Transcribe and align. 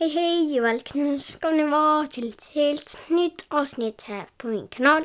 Hej 0.00 0.08
hej 0.08 0.60
och 0.60 0.66
välkomna 0.66 1.18
ska 1.18 1.50
ni 1.50 1.64
vara 1.64 2.06
till 2.06 2.28
ett 2.28 2.46
helt 2.46 2.98
nytt 3.08 3.44
avsnitt 3.48 4.02
här 4.02 4.26
på 4.36 4.46
min 4.46 4.68
kanal. 4.68 5.04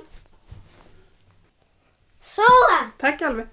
Så! 2.19 2.41
Tack 2.97 3.21
Alve. 3.21 3.47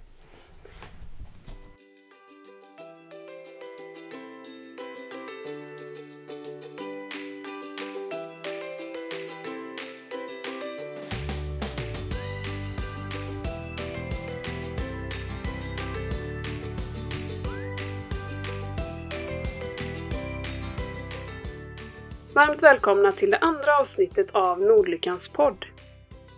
Varmt 22.35 22.63
välkomna 22.63 23.13
till 23.13 23.31
det 23.31 23.39
andra 23.39 23.77
avsnittet 23.81 24.31
av 24.31 24.59
Nordlyckans 24.59 25.29
podd. 25.29 25.65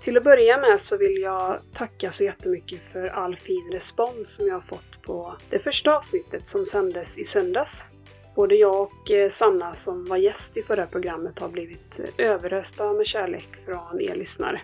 Till 0.03 0.17
att 0.17 0.25
börja 0.25 0.59
med 0.59 0.81
så 0.81 0.97
vill 0.97 1.23
jag 1.23 1.61
tacka 1.75 2.11
så 2.11 2.25
jättemycket 2.25 2.83
för 2.83 3.09
all 3.09 3.37
fin 3.37 3.71
respons 3.73 4.35
som 4.35 4.47
jag 4.47 4.55
har 4.55 4.61
fått 4.61 5.03
på 5.03 5.37
det 5.51 5.59
första 5.59 5.97
avsnittet 5.97 6.47
som 6.47 6.67
sändes 6.67 7.19
i 7.19 7.25
söndags. 7.25 7.87
Både 8.35 8.55
jag 8.55 8.81
och 8.81 9.11
eh, 9.11 9.29
Sanna 9.29 9.75
som 9.75 10.07
var 10.07 10.17
gäst 10.17 10.57
i 10.57 10.63
förra 10.63 10.87
programmet 10.87 11.39
har 11.39 11.49
blivit 11.49 12.01
eh, 12.01 12.27
överösta 12.31 12.93
med 12.93 13.07
kärlek 13.07 13.49
från 13.67 14.01
er 14.01 14.15
lyssnare. 14.15 14.61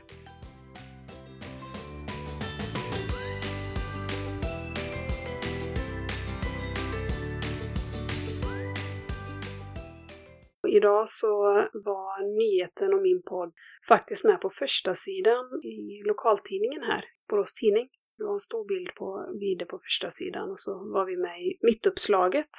Idag 10.80 11.08
så 11.08 11.32
var 11.72 12.38
nyheten 12.40 12.94
om 12.94 13.02
min 13.02 13.22
podd 13.22 13.52
faktiskt 13.88 14.24
med 14.24 14.40
på 14.40 14.50
första 14.50 14.94
sidan 14.94 15.44
i 15.62 16.02
lokaltidningen 16.08 16.82
här, 16.82 17.04
Borås 17.28 17.54
Tidning. 17.54 17.88
Det 18.18 18.24
var 18.24 18.32
en 18.32 18.40
stor 18.40 18.64
bild 18.68 18.94
på 18.94 19.06
Vide 19.40 19.64
på 19.64 19.78
första 19.78 20.10
sidan 20.10 20.50
och 20.50 20.60
så 20.60 20.72
var 20.94 21.04
vi 21.04 21.16
med 21.16 21.40
i 21.40 21.58
mittuppslaget. 21.62 22.50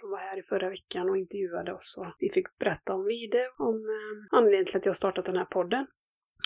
De 0.00 0.10
var 0.10 0.18
här 0.18 0.38
i 0.38 0.42
förra 0.42 0.68
veckan 0.70 1.10
och 1.10 1.16
intervjuade 1.16 1.72
oss 1.72 1.96
och 2.00 2.06
vi 2.18 2.28
fick 2.28 2.58
berätta 2.58 2.94
om 2.94 3.04
Vide, 3.04 3.48
om 3.58 3.74
eh, 3.74 4.38
anledningen 4.38 4.66
till 4.66 4.76
att 4.76 4.86
jag 4.86 4.96
startat 4.96 5.24
den 5.24 5.36
här 5.36 5.44
podden. 5.44 5.86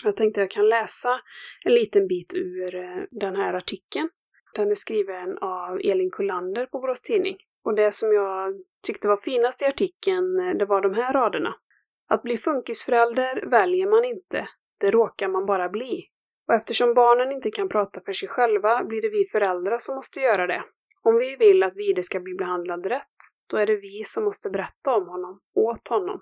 Jag 0.03 0.15
tänkte 0.15 0.39
jag 0.39 0.51
kan 0.51 0.69
läsa 0.69 1.19
en 1.65 1.73
liten 1.73 2.07
bit 2.07 2.33
ur 2.33 2.75
eh, 2.75 3.03
den 3.11 3.35
här 3.35 3.53
artikeln. 3.53 4.09
Den 4.55 4.71
är 4.71 4.75
skriven 4.75 5.37
av 5.37 5.79
Elin 5.83 6.11
Kullander 6.11 6.65
på 6.65 6.79
Borås 6.79 7.01
Tidning. 7.01 7.37
Och 7.63 7.75
det 7.75 7.91
som 7.91 8.13
jag 8.13 8.53
tyckte 8.87 9.07
var 9.07 9.17
finast 9.17 9.61
i 9.61 9.65
artikeln, 9.65 10.39
eh, 10.39 10.55
det 10.57 10.65
var 10.65 10.81
de 10.81 10.93
här 10.93 11.13
raderna. 11.13 11.55
Att 12.09 12.23
bli 12.23 12.37
funkisförälder 12.37 13.49
väljer 13.49 13.87
man 13.87 14.05
inte, 14.05 14.47
det 14.79 14.91
råkar 14.91 15.27
man 15.27 15.45
bara 15.45 15.69
bli. 15.69 16.03
Och 16.47 16.53
eftersom 16.53 16.93
barnen 16.93 17.31
inte 17.31 17.51
kan 17.51 17.69
prata 17.69 18.01
för 18.01 18.13
sig 18.13 18.29
själva 18.29 18.83
blir 18.83 19.01
det 19.01 19.09
vi 19.09 19.25
föräldrar 19.25 19.77
som 19.77 19.95
måste 19.95 20.19
göra 20.19 20.47
det. 20.47 20.63
Om 21.01 21.17
vi 21.17 21.35
vill 21.35 21.63
att 21.63 21.75
Vide 21.75 22.03
ska 22.03 22.19
bli 22.19 22.33
behandlad 22.33 22.85
rätt, 22.85 23.17
då 23.49 23.57
är 23.57 23.65
det 23.65 23.75
vi 23.75 24.03
som 24.03 24.23
måste 24.23 24.49
berätta 24.49 24.95
om 24.95 25.07
honom, 25.07 25.39
åt 25.55 25.87
honom. 25.87 26.21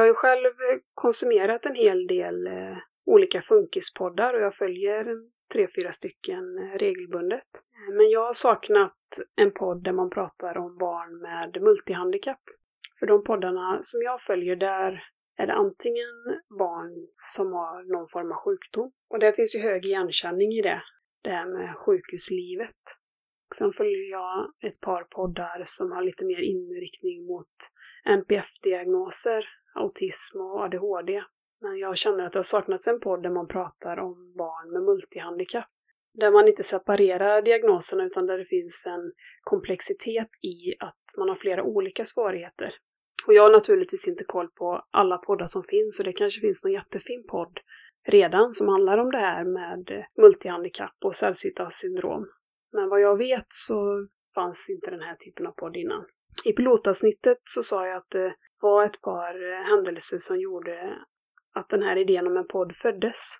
Jag 0.00 0.04
har 0.04 0.08
ju 0.08 0.14
själv 0.14 0.46
eh, 0.46 0.78
konsumerat 0.94 1.66
en 1.66 1.74
hel 1.74 2.06
del 2.06 2.46
eh, 2.46 2.76
olika 3.06 3.40
funkispoddar 3.40 4.34
och 4.34 4.40
jag 4.40 4.54
följer 4.54 5.06
tre, 5.52 5.66
fyra 5.76 5.92
stycken 5.92 6.58
eh, 6.58 6.78
regelbundet. 6.78 7.48
Eh, 7.54 7.94
men 7.94 8.10
jag 8.10 8.26
har 8.26 8.32
saknat 8.32 8.96
en 9.36 9.50
podd 9.50 9.84
där 9.84 9.92
man 9.92 10.10
pratar 10.10 10.58
om 10.58 10.78
barn 10.78 11.20
med 11.22 11.62
multihandikapp. 11.62 12.40
För 13.00 13.06
de 13.06 13.24
poddarna 13.24 13.78
som 13.82 14.02
jag 14.02 14.20
följer 14.20 14.56
där 14.56 15.02
är 15.38 15.46
det 15.46 15.52
antingen 15.52 16.14
barn 16.58 17.06
som 17.34 17.52
har 17.52 17.92
någon 17.92 18.08
form 18.08 18.32
av 18.32 18.38
sjukdom, 18.38 18.92
och 19.10 19.18
det 19.18 19.32
finns 19.32 19.54
ju 19.54 19.58
hög 19.58 19.86
igenkänning 19.86 20.52
i 20.52 20.62
det, 20.62 20.82
det 21.22 21.30
här 21.30 21.46
med 21.46 21.76
sjukhuslivet. 21.76 22.80
Sen 23.54 23.72
följer 23.72 24.10
jag 24.10 24.52
ett 24.62 24.80
par 24.80 25.02
poddar 25.02 25.62
som 25.64 25.92
har 25.92 26.02
lite 26.02 26.24
mer 26.24 26.40
inriktning 26.40 27.26
mot 27.26 27.56
NPF-diagnoser, 28.04 29.59
autism 29.74 30.40
och 30.40 30.60
ADHD. 30.60 31.22
Men 31.60 31.78
jag 31.78 31.96
känner 31.96 32.24
att 32.24 32.32
det 32.32 32.38
har 32.38 32.44
saknats 32.44 32.88
en 32.88 33.00
podd 33.00 33.22
där 33.22 33.30
man 33.30 33.48
pratar 33.48 33.96
om 33.96 34.34
barn 34.38 34.72
med 34.72 34.82
multihandikapp. 34.82 35.68
Där 36.14 36.30
man 36.30 36.48
inte 36.48 36.62
separerar 36.62 37.42
diagnoserna 37.42 38.04
utan 38.04 38.26
där 38.26 38.38
det 38.38 38.44
finns 38.44 38.86
en 38.86 39.12
komplexitet 39.40 40.28
i 40.42 40.74
att 40.80 41.04
man 41.18 41.28
har 41.28 41.36
flera 41.36 41.62
olika 41.62 42.04
svårigheter. 42.04 42.74
Och 43.26 43.34
jag 43.34 43.42
har 43.42 43.50
naturligtvis 43.50 44.08
inte 44.08 44.24
koll 44.24 44.48
på 44.48 44.84
alla 44.90 45.18
poddar 45.18 45.46
som 45.46 45.62
finns 45.62 45.98
och 45.98 46.04
det 46.04 46.12
kanske 46.12 46.40
finns 46.40 46.64
någon 46.64 46.72
jättefin 46.72 47.26
podd 47.30 47.58
redan 48.08 48.54
som 48.54 48.68
handlar 48.68 48.98
om 48.98 49.10
det 49.10 49.18
här 49.18 49.44
med 49.44 50.06
multihandikapp 50.22 50.96
och 51.04 51.14
sällsynta 51.16 51.70
syndrom. 51.70 52.26
Men 52.72 52.88
vad 52.88 53.00
jag 53.00 53.18
vet 53.18 53.46
så 53.48 54.06
fanns 54.34 54.70
inte 54.70 54.90
den 54.90 55.00
här 55.00 55.14
typen 55.14 55.46
av 55.46 55.52
podd 55.52 55.76
innan. 55.76 56.04
I 56.44 56.52
pilotavsnittet 56.52 57.38
så 57.44 57.62
sa 57.62 57.86
jag 57.86 57.96
att 57.96 58.10
det 58.10 58.34
var 58.60 58.84
ett 58.84 59.00
par 59.00 59.52
eh, 59.52 59.64
händelser 59.64 60.18
som 60.18 60.40
gjorde 60.40 60.96
att 61.54 61.68
den 61.68 61.82
här 61.82 61.96
idén 61.96 62.26
om 62.26 62.36
en 62.36 62.46
podd 62.46 62.72
föddes. 62.76 63.36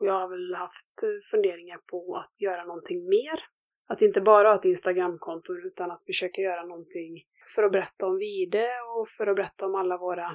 Och 0.00 0.06
jag 0.06 0.12
har 0.12 0.28
väl 0.28 0.54
haft 0.54 1.02
eh, 1.02 1.08
funderingar 1.30 1.78
på 1.90 2.16
att 2.16 2.40
göra 2.40 2.64
någonting 2.64 3.08
mer. 3.08 3.40
Att 3.88 4.02
inte 4.02 4.20
bara 4.20 4.48
ha 4.48 4.54
ett 4.54 4.64
Instagramkonto 4.64 5.52
utan 5.54 5.90
att 5.90 6.04
försöka 6.04 6.40
göra 6.40 6.64
någonting 6.64 7.22
för 7.54 7.62
att 7.62 7.72
berätta 7.72 8.06
om 8.06 8.18
Vide 8.18 8.68
och 8.96 9.08
för 9.08 9.26
att 9.26 9.36
berätta 9.36 9.66
om 9.66 9.74
alla 9.74 9.96
våra 9.98 10.30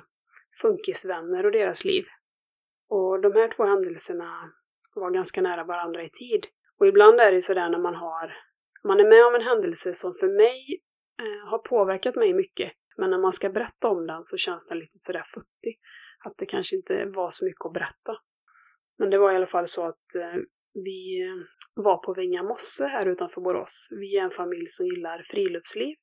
funkisvänner 0.62 1.46
och 1.46 1.52
deras 1.52 1.86
liv. 1.86 2.04
Och 2.90 3.22
de 3.22 3.34
här 3.34 3.48
två 3.48 3.64
händelserna 3.64 4.40
var 4.96 5.12
ganska 5.12 5.42
nära 5.42 5.64
varandra 5.64 6.04
i 6.04 6.10
tid. 6.10 6.46
Och 6.80 6.88
ibland 6.88 7.20
är 7.20 7.32
det 7.32 7.36
ju 7.36 7.42
sådär 7.42 7.70
när 7.70 7.80
man 7.80 7.96
har, 7.96 8.34
man 8.84 9.00
är 9.00 9.10
med 9.10 9.26
om 9.26 9.36
en 9.36 9.42
händelse 9.42 9.94
som 9.94 10.14
för 10.14 10.28
mig 10.28 10.82
eh, 11.20 11.50
har 11.50 11.58
påverkat 11.58 12.16
mig 12.16 12.34
mycket. 12.34 12.72
Men 12.98 13.10
när 13.10 13.18
man 13.18 13.34
ska 13.34 13.50
berätta 13.50 13.88
om 13.88 14.08
den 14.08 14.24
så 14.24 14.38
känns 14.38 14.68
den 14.68 14.80
lite 14.80 14.98
sådär 14.98 15.24
futtig. 15.36 15.78
Att 16.26 16.38
det 16.38 16.46
kanske 16.46 16.76
inte 16.76 17.06
var 17.06 17.32
så 17.32 17.46
mycket 17.46 17.66
att 17.66 17.74
berätta. 17.74 18.16
Men 18.98 19.10
det 19.10 19.18
var 19.18 19.32
i 19.32 19.36
alla 19.36 19.46
fall 19.46 19.68
så 19.68 19.86
att 19.86 20.16
eh, 20.16 20.42
vi 20.74 21.26
eh, 21.26 21.36
var 21.74 21.98
på 21.98 22.14
Vänga 22.14 22.44
mosse 22.44 22.86
här 22.86 23.06
utanför 23.06 23.42
Borås. 23.42 23.90
Vi 24.00 24.18
är 24.18 24.24
en 24.24 24.30
familj 24.30 24.68
som 24.68 24.86
gillar 24.86 25.22
friluftsliv 25.24 25.96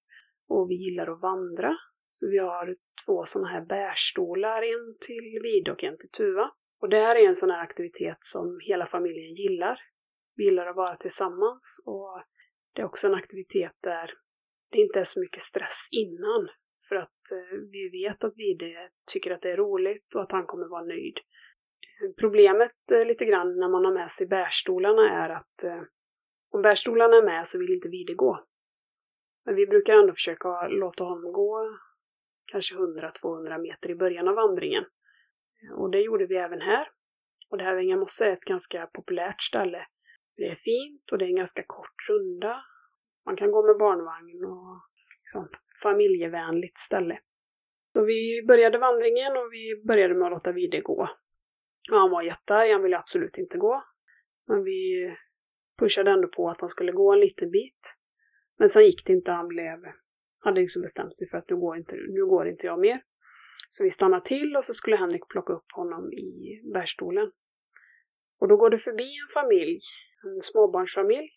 och 0.49 0.71
vi 0.71 0.75
gillar 0.75 1.06
att 1.06 1.22
vandra. 1.22 1.77
Så 2.10 2.31
vi 2.31 2.38
har 2.38 2.75
två 3.06 3.25
sådana 3.25 3.48
här 3.48 3.66
bärstolar, 3.66 4.62
en 4.62 4.97
till 5.00 5.41
Vide 5.43 5.72
och 5.72 5.84
en 5.84 5.98
till 5.98 6.10
Tuva. 6.10 6.50
Och 6.81 6.88
det 6.88 6.98
här 6.98 7.16
är 7.16 7.28
en 7.28 7.37
sån 7.37 7.50
här 7.50 7.62
aktivitet 7.62 8.16
som 8.21 8.59
hela 8.62 8.87
familjen 8.87 9.34
gillar. 9.34 9.78
Vi 10.37 10.44
gillar 10.44 10.66
att 10.66 10.77
vara 10.77 10.97
tillsammans 10.97 11.83
och 11.87 12.22
det 12.75 12.81
är 12.83 12.87
också 12.87 13.06
en 13.06 13.15
aktivitet 13.15 13.72
där 13.83 14.10
det 14.71 14.78
inte 14.78 15.00
är 15.00 15.04
så 15.04 15.21
mycket 15.21 15.43
stress 15.43 15.88
innan. 15.91 16.49
För 16.88 16.97
att 16.97 17.32
eh, 17.32 17.59
vi 17.72 17.88
vet 17.88 18.25
att 18.25 18.37
Vide 18.37 18.91
tycker 19.12 19.31
att 19.31 19.43
det 19.43 19.50
är 19.50 19.56
roligt 19.56 20.15
och 20.15 20.22
att 20.22 20.32
han 20.32 20.47
kommer 20.47 20.69
vara 20.69 20.84
nöjd. 20.84 21.19
Eh, 22.03 22.10
problemet 22.21 22.91
eh, 22.93 23.06
lite 23.06 23.25
grann 23.25 23.59
när 23.59 23.69
man 23.69 23.84
har 23.84 23.93
med 23.93 24.10
sig 24.10 24.27
bärstolarna 24.27 25.10
är 25.10 25.31
att 25.31 25.84
om 26.50 26.62
bärstolarna 26.62 27.16
är 27.16 27.22
med 27.22 27.47
så 27.47 27.59
vill 27.59 27.72
inte 27.72 27.88
Vide 27.88 28.15
gå. 28.15 28.41
Men 29.44 29.54
vi 29.54 29.66
brukar 29.66 29.94
ändå 29.94 30.12
försöka 30.12 30.69
låta 30.69 31.04
honom 31.04 31.33
gå 31.33 31.69
kanske 32.53 32.75
100-200 32.75 33.59
meter 33.59 33.91
i 33.91 33.94
början 33.94 34.28
av 34.28 34.34
vandringen. 34.34 34.84
Och 35.78 35.91
det 35.91 36.00
gjorde 36.00 36.27
vi 36.27 36.37
även 36.37 36.60
här. 36.60 36.88
Och 37.50 37.59
det 37.59 37.65
här 37.65 37.77
Vängamosse 37.77 38.27
är 38.27 38.33
ett 38.33 38.44
ganska 38.44 38.87
populärt 38.87 39.42
ställe. 39.42 39.86
Det 40.36 40.45
är 40.45 40.54
fint 40.54 41.12
och 41.12 41.19
det 41.19 41.24
är 41.24 41.28
en 41.28 41.36
ganska 41.36 41.62
kort 41.66 42.09
runda. 42.09 42.62
Man 43.26 43.36
kan 43.36 43.50
gå 43.50 43.66
med 43.66 43.78
barnvagn 43.78 44.44
och 44.44 44.80
liksom, 45.20 45.48
familjevänligt 45.82 46.78
ställe. 46.78 47.18
Så 47.92 48.04
vi 48.04 48.44
började 48.48 48.78
vandringen 48.78 49.32
och 49.36 49.48
vi 49.52 49.82
började 49.88 50.14
med 50.14 50.26
att 50.26 50.32
låta 50.32 50.52
Vide 50.52 50.80
gå. 50.80 51.08
Och 51.92 51.98
han 51.98 52.10
var 52.10 52.22
jättearg, 52.22 52.72
han 52.72 52.82
ville 52.82 52.98
absolut 52.98 53.38
inte 53.38 53.58
gå. 53.58 53.82
Men 54.48 54.64
vi 54.64 55.10
pushade 55.78 56.10
ändå 56.10 56.28
på 56.28 56.48
att 56.48 56.60
han 56.60 56.70
skulle 56.70 56.92
gå 56.92 57.12
en 57.12 57.20
liten 57.20 57.50
bit. 57.50 57.96
Men 58.58 58.70
sen 58.70 58.84
gick 58.84 59.06
det 59.06 59.12
inte, 59.12 59.30
han 59.30 59.48
blev, 59.48 59.78
hade 60.44 60.60
liksom 60.60 60.82
bestämt 60.82 61.16
sig 61.16 61.28
för 61.28 61.38
att 61.38 61.50
nu 61.50 61.56
går, 61.56 61.76
inte, 61.76 61.96
nu 61.96 62.26
går 62.26 62.48
inte 62.48 62.66
jag 62.66 62.80
mer. 62.80 63.00
Så 63.68 63.84
vi 63.84 63.90
stannade 63.90 64.24
till 64.24 64.56
och 64.56 64.64
så 64.64 64.72
skulle 64.72 64.96
Henrik 64.96 65.28
plocka 65.28 65.52
upp 65.52 65.72
honom 65.72 66.12
i 66.12 66.60
bärstolen. 66.74 67.30
Och 68.40 68.48
då 68.48 68.56
går 68.56 68.70
det 68.70 68.78
förbi 68.78 69.04
en 69.04 69.42
familj, 69.42 69.80
en 70.24 70.42
småbarnsfamilj, 70.42 71.28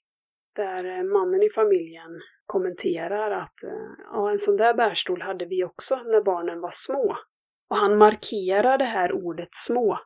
där 0.56 0.86
eh, 0.86 1.04
mannen 1.04 1.44
i 1.44 1.50
familjen 1.50 2.22
kommenterar 2.46 3.32
att 3.32 3.64
eh, 3.64 3.90
ja, 4.12 4.32
en 4.32 4.40
sån 4.40 4.58
där 4.58 4.74
bärstol 4.74 5.22
hade 5.22 5.46
vi 5.46 5.64
också 5.64 5.96
när 5.96 6.22
barnen 6.22 6.62
var 6.62 6.72
små. 6.74 7.18
Och 7.70 7.78
han 7.78 7.98
markerar 7.98 8.78
det 8.78 8.86
här 8.86 9.12
ordet 9.12 9.50
små. 9.52 10.00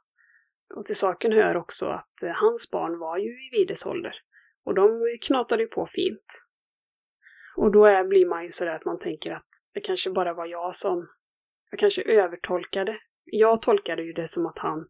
Och 0.76 0.86
till 0.86 0.96
saken 0.96 1.32
hör 1.32 1.58
också 1.58 1.86
att 1.86 2.24
eh, 2.24 2.32
hans 2.32 2.72
barn 2.72 3.00
var 3.00 3.18
ju 3.18 3.30
i 3.30 3.50
Vides 3.52 3.86
ålder. 3.86 4.14
Och 4.66 4.74
de 4.74 5.18
knatade 5.22 5.64
ju 5.64 5.68
på 5.68 5.86
fint. 5.86 6.44
Och 7.58 7.72
då 7.72 7.86
är, 7.86 8.04
blir 8.04 8.26
man 8.26 8.44
ju 8.44 8.52
sådär 8.52 8.76
att 8.76 8.86
man 8.86 9.00
tänker 9.00 9.32
att 9.32 9.48
det 9.74 9.80
kanske 9.80 10.10
bara 10.10 10.34
var 10.34 10.46
jag 10.46 10.76
som... 10.76 11.08
Jag 11.72 11.80
kanske 11.80 12.02
övertolkade. 12.02 12.98
Jag 13.24 13.62
tolkade 13.62 14.04
ju 14.04 14.14
det 14.14 14.28
som 14.28 14.46
att 14.46 14.60
han 14.60 14.88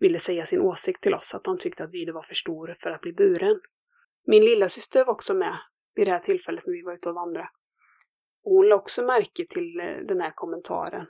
ville 0.00 0.18
säga 0.18 0.44
sin 0.44 0.60
åsikt 0.60 1.02
till 1.02 1.14
oss, 1.14 1.34
att 1.34 1.46
han 1.46 1.58
tyckte 1.58 1.84
att 1.84 1.92
Vide 1.92 2.12
var 2.12 2.22
för 2.22 2.34
stor 2.34 2.74
för 2.80 2.90
att 2.90 3.00
bli 3.00 3.12
buren. 3.12 3.60
Min 4.26 4.44
lilla 4.44 4.68
syster 4.68 5.04
var 5.04 5.12
också 5.12 5.34
med 5.34 5.58
vid 5.94 6.06
det 6.06 6.10
här 6.10 6.18
tillfället 6.18 6.66
när 6.66 6.72
vi 6.72 6.82
var 6.82 6.94
ute 6.94 7.08
och 7.08 7.14
vandrade. 7.14 7.48
Och 8.44 8.52
hon 8.52 8.68
lade 8.68 8.80
också 8.82 9.02
märke 9.02 9.44
till 9.48 9.80
eh, 9.80 10.06
den 10.08 10.20
här 10.20 10.32
kommentaren 10.34 11.06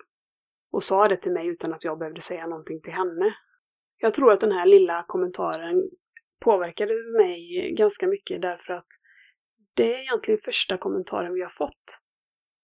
och 0.72 0.84
sa 0.84 1.08
det 1.08 1.16
till 1.16 1.32
mig 1.32 1.46
utan 1.46 1.72
att 1.72 1.84
jag 1.84 1.98
behövde 1.98 2.20
säga 2.20 2.46
någonting 2.46 2.80
till 2.80 2.92
henne. 2.92 3.34
Jag 3.98 4.14
tror 4.14 4.32
att 4.32 4.40
den 4.40 4.52
här 4.52 4.66
lilla 4.66 5.04
kommentaren 5.08 5.90
påverkade 6.40 6.92
mig 7.18 7.74
ganska 7.78 8.06
mycket 8.06 8.42
därför 8.42 8.72
att 8.72 8.86
det 9.74 9.94
är 9.94 10.00
egentligen 10.00 10.38
första 10.44 10.78
kommentaren 10.78 11.34
vi 11.34 11.42
har 11.42 11.48
fått. 11.48 12.00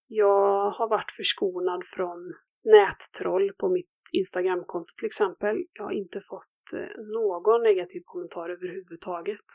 Jag 0.07 0.71
har 0.71 0.89
varit 0.89 1.11
förskonad 1.17 1.85
från 1.85 2.35
nättroll 2.65 3.53
på 3.53 3.69
mitt 3.69 3.91
Instagramkonto 4.13 4.89
till 4.99 5.07
exempel. 5.07 5.57
Jag 5.73 5.85
har 5.85 5.93
inte 5.93 6.21
fått 6.21 6.73
eh, 6.75 7.03
någon 7.15 7.63
negativ 7.63 8.03
kommentar 8.05 8.51
överhuvudtaget. 8.51 9.47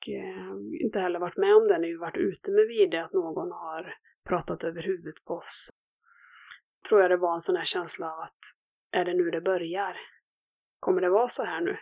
Och 0.00 0.08
eh, 0.08 0.82
inte 0.84 0.98
heller 0.98 1.18
varit 1.18 1.36
med 1.36 1.54
om 1.56 1.68
det 1.68 1.78
när 1.78 1.88
vi 1.88 1.96
varit 1.96 2.16
ute 2.16 2.50
med 2.50 2.66
Vide, 2.66 3.04
att 3.04 3.12
någon 3.12 3.52
har 3.52 3.94
pratat 4.28 4.64
över 4.64 4.82
huvudet 4.82 5.24
på 5.24 5.34
oss. 5.34 5.70
Tror 6.88 7.00
jag 7.00 7.10
det 7.10 7.16
var 7.16 7.34
en 7.34 7.40
sån 7.40 7.56
här 7.56 7.64
känsla 7.64 8.06
av 8.12 8.20
att 8.20 8.38
är 8.92 9.04
det 9.04 9.14
nu 9.14 9.30
det 9.30 9.40
börjar? 9.40 9.96
Kommer 10.80 11.00
det 11.00 11.10
vara 11.10 11.28
så 11.28 11.44
här 11.44 11.60
nu? 11.60 11.76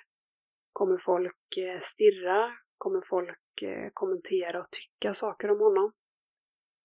Kommer 0.73 0.97
folk 0.97 1.56
eh, 1.56 1.79
stirra? 1.81 2.50
Kommer 2.79 3.00
folk 3.00 3.62
eh, 3.62 3.91
kommentera 3.93 4.61
och 4.61 4.70
tycka 4.70 5.15
saker 5.15 5.50
om 5.50 5.61
honom? 5.61 5.93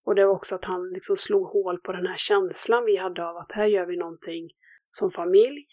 Och 0.06 0.16
det 0.16 0.26
var 0.26 0.34
också 0.34 0.56
att 0.56 0.66
han 0.66 0.90
liksom 0.90 1.16
slog 1.16 1.48
hål 1.48 1.82
på 1.82 1.92
den 1.92 2.08
här 2.08 2.18
känslan 2.18 2.86
vi 2.86 2.98
hade 2.98 3.28
av 3.28 3.38
att 3.38 3.52
här 3.52 3.66
gör 3.66 3.86
vi 3.86 3.98
någonting 3.98 4.50
som 4.90 5.10
familj, 5.10 5.66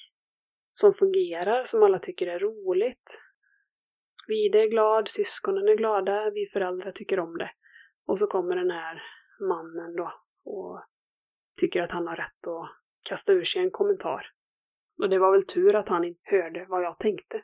som 0.71 0.93
fungerar, 0.93 1.65
som 1.65 1.83
alla 1.83 1.99
tycker 1.99 2.27
är 2.27 2.39
roligt. 2.39 3.21
Vide 4.31 4.63
är 4.63 4.69
glad, 4.69 5.09
syskonen 5.09 5.69
är 5.69 5.77
glada, 5.77 6.31
vi 6.31 6.47
föräldrar 6.47 6.91
tycker 6.91 7.21
om 7.21 7.39
det. 7.39 7.51
Och 8.07 8.19
så 8.19 8.27
kommer 8.27 8.57
den 8.57 8.71
här 8.71 9.03
mannen 9.49 9.97
då 9.97 10.13
och 10.45 10.85
tycker 11.61 11.83
att 11.83 11.93
han 11.93 12.07
har 12.07 12.17
rätt 12.17 12.47
att 12.47 12.71
kasta 13.03 13.33
ur 13.33 13.45
sig 13.45 13.63
en 13.63 13.71
kommentar. 13.71 14.27
Och 15.03 15.11
det 15.11 15.19
var 15.19 15.33
väl 15.33 15.47
tur 15.47 15.75
att 15.75 15.89
han 15.89 16.05
inte 16.05 16.21
hörde 16.23 16.67
vad 16.69 16.83
jag 16.83 16.99
tänkte. 16.99 17.43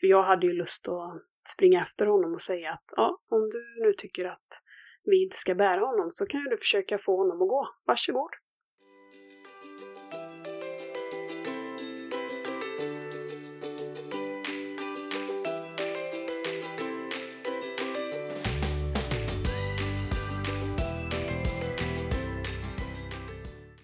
För 0.00 0.06
jag 0.06 0.22
hade 0.22 0.46
ju 0.46 0.52
lust 0.52 0.88
att 0.88 1.22
springa 1.54 1.82
efter 1.82 2.06
honom 2.06 2.34
och 2.34 2.40
säga 2.40 2.70
att 2.70 2.84
ja, 2.96 3.18
om 3.30 3.50
du 3.50 3.82
nu 3.82 3.92
tycker 3.92 4.24
att 4.24 4.62
vi 5.04 5.22
inte 5.22 5.36
ska 5.36 5.54
bära 5.54 5.80
honom 5.80 6.10
så 6.10 6.26
kan 6.26 6.40
ju 6.40 6.46
du 6.46 6.56
försöka 6.56 6.98
få 6.98 7.16
honom 7.16 7.42
att 7.42 7.48
gå. 7.48 7.68
Varsågod. 7.86 8.30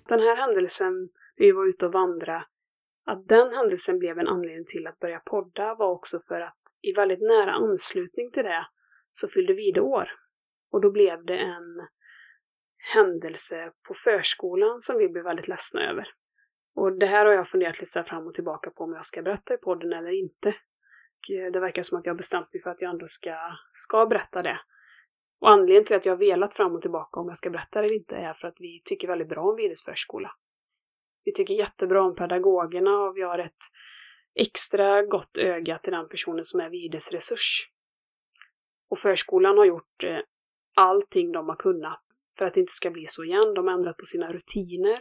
Den 0.08 0.20
här 0.20 0.36
händelsen, 0.36 1.08
vi 1.36 1.52
var 1.52 1.68
ute 1.68 1.86
och 1.86 1.92
vandra, 1.92 2.44
att 3.06 3.28
den 3.28 3.54
händelsen 3.54 3.98
blev 3.98 4.18
en 4.18 4.28
anledning 4.28 4.64
till 4.66 4.86
att 4.86 4.98
börja 4.98 5.18
podda 5.20 5.74
var 5.74 5.90
också 5.90 6.18
för 6.18 6.40
att 6.40 6.60
i 6.82 6.92
väldigt 6.92 7.20
nära 7.20 7.52
anslutning 7.52 8.30
till 8.30 8.44
det 8.44 8.66
så 9.12 9.28
fyllde 9.28 9.52
vi 9.52 9.72
det 9.72 9.80
år. 9.80 10.10
Och 10.72 10.80
då 10.80 10.90
blev 10.90 11.24
det 11.24 11.36
en 11.36 11.86
händelse 12.94 13.72
på 13.88 13.94
förskolan 13.94 14.80
som 14.80 14.98
vi 14.98 15.08
blev 15.08 15.24
väldigt 15.24 15.48
ledsna 15.48 15.90
över. 15.90 16.08
Och 16.74 16.98
det 16.98 17.06
här 17.06 17.26
har 17.26 17.32
jag 17.32 17.48
funderat 17.48 17.80
lite 17.80 18.04
fram 18.04 18.26
och 18.26 18.34
tillbaka 18.34 18.70
på 18.70 18.84
om 18.84 18.92
jag 18.92 19.04
ska 19.04 19.22
berätta 19.22 19.54
i 19.54 19.56
podden 19.56 19.92
eller 19.92 20.10
inte. 20.10 20.48
Och 20.48 21.30
eh, 21.30 21.52
det 21.52 21.60
verkar 21.60 21.82
som 21.82 21.98
att 21.98 22.06
jag 22.06 22.12
har 22.12 22.16
bestämt 22.16 22.54
mig 22.54 22.62
för 22.62 22.70
att 22.70 22.82
jag 22.82 22.90
ändå 22.90 23.06
ska, 23.06 23.36
ska 23.72 24.06
berätta 24.06 24.42
det. 24.42 24.60
Och 25.40 25.50
anledningen 25.50 25.84
till 25.84 25.96
att 25.96 26.06
jag 26.06 26.12
har 26.12 26.18
velat 26.18 26.54
fram 26.54 26.74
och 26.74 26.82
tillbaka 26.82 27.20
om 27.20 27.28
jag 27.28 27.36
ska 27.36 27.50
berätta 27.50 27.80
det 27.80 27.86
eller 27.86 27.96
inte 27.96 28.16
är 28.16 28.32
för 28.32 28.48
att 28.48 28.56
vi 28.58 28.80
tycker 28.84 29.08
väldigt 29.08 29.28
bra 29.28 29.42
om 29.42 29.56
Vides 29.56 29.84
förskola. 29.84 30.30
Vi 31.24 31.32
tycker 31.32 31.54
jättebra 31.54 32.02
om 32.02 32.14
pedagogerna 32.14 32.98
och 32.98 33.16
vi 33.16 33.22
har 33.22 33.38
ett 33.38 33.64
extra 34.34 35.02
gott 35.02 35.38
öga 35.38 35.78
till 35.78 35.92
den 35.92 36.08
personen 36.08 36.44
som 36.44 36.60
är 36.60 36.70
Vides 36.70 37.12
resurs. 37.12 37.68
Och 38.90 38.98
förskolan 38.98 39.58
har 39.58 39.64
gjort 39.64 40.04
eh, 40.04 40.18
allting 40.76 41.32
de 41.32 41.48
har 41.48 41.56
kunnat 41.56 42.02
för 42.38 42.44
att 42.44 42.54
det 42.54 42.60
inte 42.60 42.72
ska 42.72 42.90
bli 42.90 43.06
så 43.06 43.24
igen. 43.24 43.54
De 43.54 43.66
har 43.66 43.74
ändrat 43.74 43.96
på 43.96 44.04
sina 44.04 44.32
rutiner. 44.32 45.00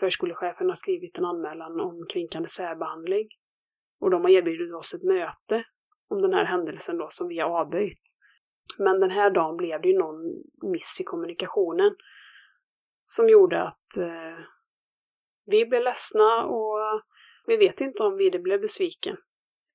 Förskolechefen 0.00 0.68
har 0.68 0.74
skrivit 0.74 1.18
en 1.18 1.24
anmälan 1.24 1.80
om 1.80 2.06
kränkande 2.12 2.48
särbehandling. 2.48 3.28
Och 4.00 4.10
de 4.10 4.22
har 4.22 4.30
erbjudit 4.30 4.74
oss 4.74 4.94
ett 4.94 5.02
möte 5.02 5.64
om 6.08 6.18
den 6.22 6.34
här 6.34 6.44
händelsen 6.44 6.98
då 6.98 7.06
som 7.10 7.28
vi 7.28 7.38
har 7.38 7.60
avböjt. 7.60 8.02
Men 8.78 9.00
den 9.00 9.10
här 9.10 9.30
dagen 9.30 9.56
blev 9.56 9.80
det 9.82 9.88
ju 9.88 9.98
någon 9.98 10.16
miss 10.72 11.00
i 11.00 11.04
kommunikationen 11.04 11.96
som 13.04 13.28
gjorde 13.28 13.62
att 13.62 13.96
eh, 13.96 14.44
vi 15.46 15.66
blev 15.66 15.82
ledsna 15.82 16.44
och 16.44 16.78
vi 17.46 17.56
vet 17.56 17.80
inte 17.80 18.02
om 18.02 18.16
Vide 18.16 18.38
blev 18.38 18.60
besviken. 18.60 19.16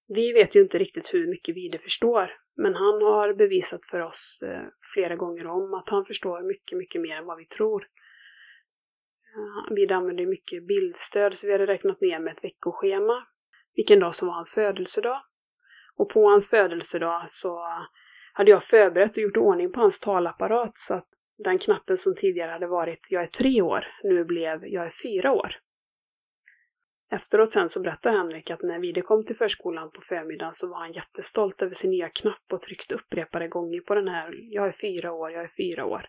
Vi 0.08 0.34
vet 0.34 0.56
ju 0.56 0.60
inte 0.60 0.78
riktigt 0.78 1.14
hur 1.14 1.28
mycket 1.28 1.56
Vide 1.56 1.78
förstår, 1.78 2.32
men 2.58 2.74
han 2.74 3.02
har 3.02 3.34
bevisat 3.34 3.86
för 3.86 4.00
oss 4.00 4.44
eh, 4.46 4.64
flera 4.94 5.16
gånger 5.16 5.48
om 5.48 5.74
att 5.74 5.90
han 5.90 6.06
förstår 6.06 6.48
mycket, 6.48 6.78
mycket 6.78 7.02
mer 7.02 7.18
än 7.18 7.26
vad 7.26 7.38
vi 7.38 7.46
tror. 7.46 7.84
Eh, 9.36 9.76
Vide 9.76 9.96
använder 9.96 10.26
mycket 10.26 10.68
bildstöd, 10.68 11.34
så 11.34 11.48
vi 11.48 11.54
hade 11.54 11.68
räknat 11.68 12.02
ner 12.02 12.20
med 12.20 12.34
ett 12.34 12.44
veckoschema, 12.44 13.24
vilken 13.76 14.00
dag 14.00 14.16
som 14.16 14.28
var 14.28 14.36
hans 14.36 14.54
födelsedag. 14.54 15.22
Och 15.96 16.10
på 16.10 16.30
hans 16.30 16.50
födelsedag 16.50 17.30
så 17.30 17.66
hade 18.34 18.52
jag 18.52 18.64
förberett 18.64 19.18
och 19.18 19.24
gjort 19.24 19.38
ordning 19.38 19.72
på 19.72 19.80
hans 19.80 20.00
talapparat 20.00 20.78
så 20.78 20.94
att 20.94 21.08
den 21.44 21.60
knappen 21.60 21.98
som 21.98 22.16
tidigare 22.16 22.52
hade 22.52 22.68
varit 22.68 23.08
”Jag 23.10 23.24
är 23.24 23.28
tre 23.28 23.62
år” 23.62 23.86
nu 24.04 24.26
blev 24.26 24.66
”Jag 24.66 24.86
är 24.86 24.92
fyra 25.04 25.32
år”. 25.32 25.56
Efteråt 27.12 27.52
sen 27.52 27.70
så 27.70 27.82
berättade 27.82 28.18
Henrik 28.18 28.52
att 28.52 28.62
när 28.62 28.80
Vide 28.80 29.02
kom 29.02 29.26
till 29.26 29.36
förskolan 29.36 29.92
på 29.92 30.02
förmiddagen 30.02 30.54
så 30.54 30.70
var 30.70 30.80
han 30.80 30.92
jättestolt 30.92 31.62
över 31.62 31.74
sin 31.74 31.92
nya 31.92 32.10
knapp 32.10 32.54
och 32.54 32.62
tryckte 32.62 32.96
upprepade 32.96 33.48
gånger 33.48 33.82
på 33.82 33.96
den 33.96 34.08
här 34.08 34.34
”Jag 34.52 34.68
är 34.68 34.72
fyra 34.72 35.12
år, 35.12 35.32
jag 35.32 35.44
är 35.44 35.50
fyra 35.58 35.86
år”. 35.86 36.06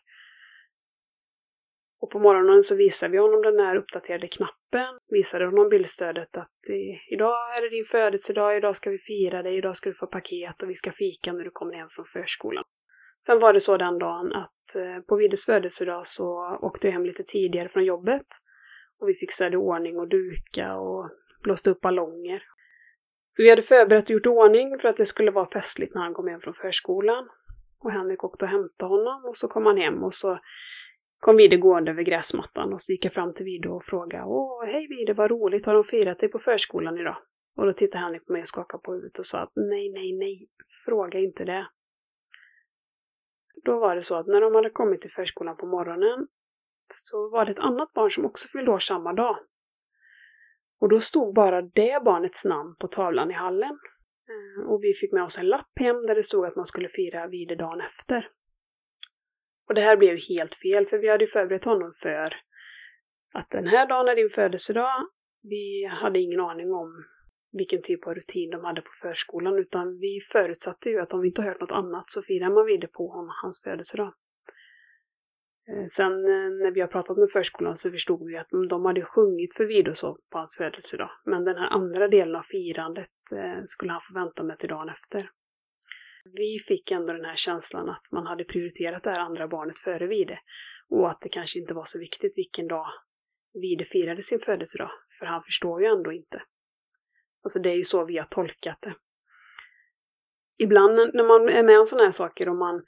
Och 2.00 2.10
på 2.10 2.18
morgonen 2.18 2.62
så 2.62 2.74
visade 2.74 3.12
vi 3.12 3.18
honom 3.18 3.42
den 3.42 3.60
här 3.60 3.76
uppdaterade 3.76 4.28
knappen, 4.28 4.98
visade 5.08 5.44
honom 5.44 5.68
bildstödet 5.68 6.36
att 6.36 6.68
eh, 6.70 7.12
idag 7.14 7.56
är 7.56 7.62
det 7.62 7.68
din 7.68 7.84
födelsedag, 7.84 8.56
idag 8.56 8.76
ska 8.76 8.90
vi 8.90 8.98
fira 8.98 9.42
dig, 9.42 9.56
idag 9.56 9.76
ska 9.76 9.90
du 9.90 9.94
få 9.94 10.06
paket 10.06 10.62
och 10.62 10.70
vi 10.70 10.74
ska 10.74 10.90
fika 10.90 11.32
när 11.32 11.44
du 11.44 11.50
kommer 11.50 11.74
hem 11.74 11.88
från 11.90 12.04
förskolan. 12.04 12.64
Sen 13.26 13.38
var 13.38 13.52
det 13.52 13.60
så 13.60 13.76
den 13.76 13.98
dagen 13.98 14.32
att 14.32 14.76
eh, 14.76 15.02
på 15.08 15.16
Vides 15.16 15.44
födelsedag 15.44 16.06
så 16.06 16.58
åkte 16.62 16.86
jag 16.86 16.92
hem 16.92 17.04
lite 17.04 17.22
tidigare 17.22 17.68
från 17.68 17.84
jobbet 17.84 18.26
och 19.00 19.08
vi 19.08 19.14
fixade 19.14 19.56
ordning 19.56 19.98
och 19.98 20.08
duka 20.08 20.76
och 20.76 21.10
blåste 21.42 21.70
upp 21.70 21.80
ballonger. 21.80 22.42
Så 23.30 23.42
vi 23.42 23.50
hade 23.50 23.62
förberett 23.62 24.04
och 24.04 24.10
gjort 24.10 24.26
ordning 24.26 24.78
för 24.78 24.88
att 24.88 24.96
det 24.96 25.06
skulle 25.06 25.30
vara 25.30 25.46
festligt 25.46 25.94
när 25.94 26.02
han 26.02 26.14
kom 26.14 26.28
hem 26.28 26.40
från 26.40 26.54
förskolan. 26.54 27.28
Och 27.80 27.92
Henrik 27.92 28.24
åkte 28.24 28.44
och 28.44 28.50
hämtade 28.50 28.88
honom 28.88 29.24
och 29.28 29.36
så 29.36 29.48
kom 29.48 29.66
han 29.66 29.76
hem 29.76 30.04
och 30.04 30.14
så 30.14 30.38
kom 31.20 31.36
Vide 31.36 31.56
gående 31.56 31.90
över 31.90 32.02
gräsmattan 32.02 32.72
och 32.72 32.80
så 32.80 32.92
gick 32.92 33.04
jag 33.04 33.12
fram 33.12 33.32
till 33.32 33.44
Vide 33.44 33.68
och 33.68 33.84
frågade 33.84 34.24
Åh, 34.24 34.64
hej 34.64 34.86
Vide, 34.88 35.14
vad 35.14 35.30
roligt, 35.30 35.66
har 35.66 35.74
de 35.74 35.84
firat 35.84 36.18
dig 36.18 36.28
på 36.28 36.38
förskolan 36.38 36.98
idag? 36.98 37.16
Och 37.56 37.66
då 37.66 37.72
tittade 37.72 38.04
Henrik 38.04 38.26
på 38.26 38.32
mig 38.32 38.42
och 38.42 38.48
skakade 38.48 38.82
på 38.82 38.92
huvudet 38.92 39.18
och 39.18 39.26
sa 39.26 39.38
att 39.38 39.52
nej, 39.54 39.92
nej, 39.92 40.12
nej, 40.12 40.48
fråga 40.84 41.18
inte 41.18 41.44
det. 41.44 41.66
Då 43.64 43.78
var 43.78 43.96
det 43.96 44.02
så 44.02 44.14
att 44.14 44.26
när 44.26 44.40
de 44.40 44.54
hade 44.54 44.70
kommit 44.70 45.00
till 45.00 45.10
förskolan 45.10 45.56
på 45.56 45.66
morgonen 45.66 46.26
så 46.92 47.30
var 47.30 47.44
det 47.44 47.52
ett 47.52 47.58
annat 47.58 47.92
barn 47.92 48.10
som 48.10 48.24
också 48.24 48.48
fyllde 48.48 48.70
år 48.70 48.78
samma 48.78 49.12
dag. 49.12 49.36
Och 50.80 50.88
då 50.88 51.00
stod 51.00 51.34
bara 51.34 51.62
det 51.62 52.04
barnets 52.04 52.44
namn 52.44 52.76
på 52.78 52.88
tavlan 52.88 53.30
i 53.30 53.34
hallen. 53.34 53.78
Eh, 54.28 54.70
och 54.70 54.84
vi 54.84 54.92
fick 54.92 55.12
med 55.12 55.22
oss 55.22 55.38
en 55.38 55.48
lapp 55.48 55.78
hem 55.80 56.02
där 56.06 56.14
det 56.14 56.22
stod 56.22 56.46
att 56.46 56.56
man 56.56 56.66
skulle 56.66 56.88
fira 56.88 57.26
Vide 57.26 57.56
dagen 57.56 57.80
efter. 57.80 58.28
Och 59.70 59.74
det 59.74 59.80
här 59.80 59.96
blev 59.96 60.16
helt 60.28 60.54
fel, 60.54 60.86
för 60.86 60.98
vi 60.98 61.08
hade 61.08 61.24
ju 61.24 61.30
förberett 61.30 61.64
honom 61.64 61.92
för 62.02 62.34
att 63.34 63.50
den 63.50 63.66
här 63.66 63.88
dagen 63.88 64.08
är 64.08 64.16
din 64.16 64.28
födelsedag. 64.28 65.06
Vi 65.42 65.84
hade 65.84 66.20
ingen 66.20 66.40
aning 66.40 66.72
om 66.72 67.04
vilken 67.52 67.82
typ 67.82 68.06
av 68.06 68.14
rutin 68.14 68.50
de 68.50 68.64
hade 68.64 68.80
på 68.80 68.90
förskolan, 69.02 69.58
utan 69.58 69.98
vi 69.98 70.20
förutsatte 70.32 70.90
ju 70.90 71.00
att 71.00 71.12
om 71.12 71.20
vi 71.20 71.28
inte 71.28 71.42
hört 71.42 71.60
något 71.60 71.72
annat 71.72 72.04
så 72.06 72.22
firar 72.22 72.50
man 72.50 72.66
vidare 72.66 72.90
på 72.90 73.08
honom 73.08 73.30
hans 73.42 73.62
födelsedag. 73.62 74.12
Eh, 75.68 75.86
sen 75.86 76.12
eh, 76.12 76.50
när 76.62 76.74
vi 76.74 76.80
har 76.80 76.88
pratat 76.88 77.16
med 77.16 77.30
förskolan 77.30 77.76
så 77.76 77.90
förstod 77.90 78.26
vi 78.26 78.36
att 78.36 78.48
de 78.68 78.84
hade 78.84 79.02
sjungit 79.02 79.54
för 79.54 79.64
Vidosov 79.64 80.16
på 80.30 80.38
hans 80.38 80.56
födelsedag. 80.56 81.10
Men 81.24 81.44
den 81.44 81.56
här 81.56 81.68
andra 81.68 82.08
delen 82.08 82.36
av 82.36 82.42
firandet 82.42 83.16
eh, 83.32 83.62
skulle 83.64 83.92
han 83.92 84.00
få 84.00 84.14
vänta 84.14 84.42
med 84.42 84.58
till 84.58 84.68
dagen 84.68 84.88
efter. 84.88 85.30
Vi 86.24 86.58
fick 86.68 86.90
ändå 86.90 87.12
den 87.12 87.24
här 87.24 87.36
känslan 87.36 87.88
att 87.88 88.12
man 88.12 88.26
hade 88.26 88.44
prioriterat 88.44 89.02
det 89.02 89.10
här 89.10 89.20
andra 89.20 89.48
barnet 89.48 89.78
före 89.78 90.06
Vide 90.06 90.38
och 90.88 91.10
att 91.10 91.20
det 91.20 91.28
kanske 91.28 91.58
inte 91.58 91.74
var 91.74 91.84
så 91.84 91.98
viktigt 91.98 92.38
vilken 92.38 92.68
dag 92.68 92.86
Vide 93.54 93.84
firade 93.84 94.22
sin 94.22 94.40
födelsedag, 94.40 94.90
för 95.18 95.26
han 95.26 95.42
förstår 95.42 95.82
ju 95.82 95.86
ändå 95.86 96.12
inte. 96.12 96.42
Alltså 97.42 97.58
det 97.58 97.70
är 97.70 97.76
ju 97.76 97.84
så 97.84 98.04
vi 98.04 98.18
har 98.18 98.24
tolkat 98.24 98.78
det. 98.82 98.94
Ibland 100.58 100.94
när 100.94 101.24
man 101.24 101.48
är 101.48 101.62
med 101.62 101.80
om 101.80 101.86
sådana 101.86 102.04
här 102.04 102.12
saker 102.12 102.48
och 102.48 102.56
man 102.56 102.82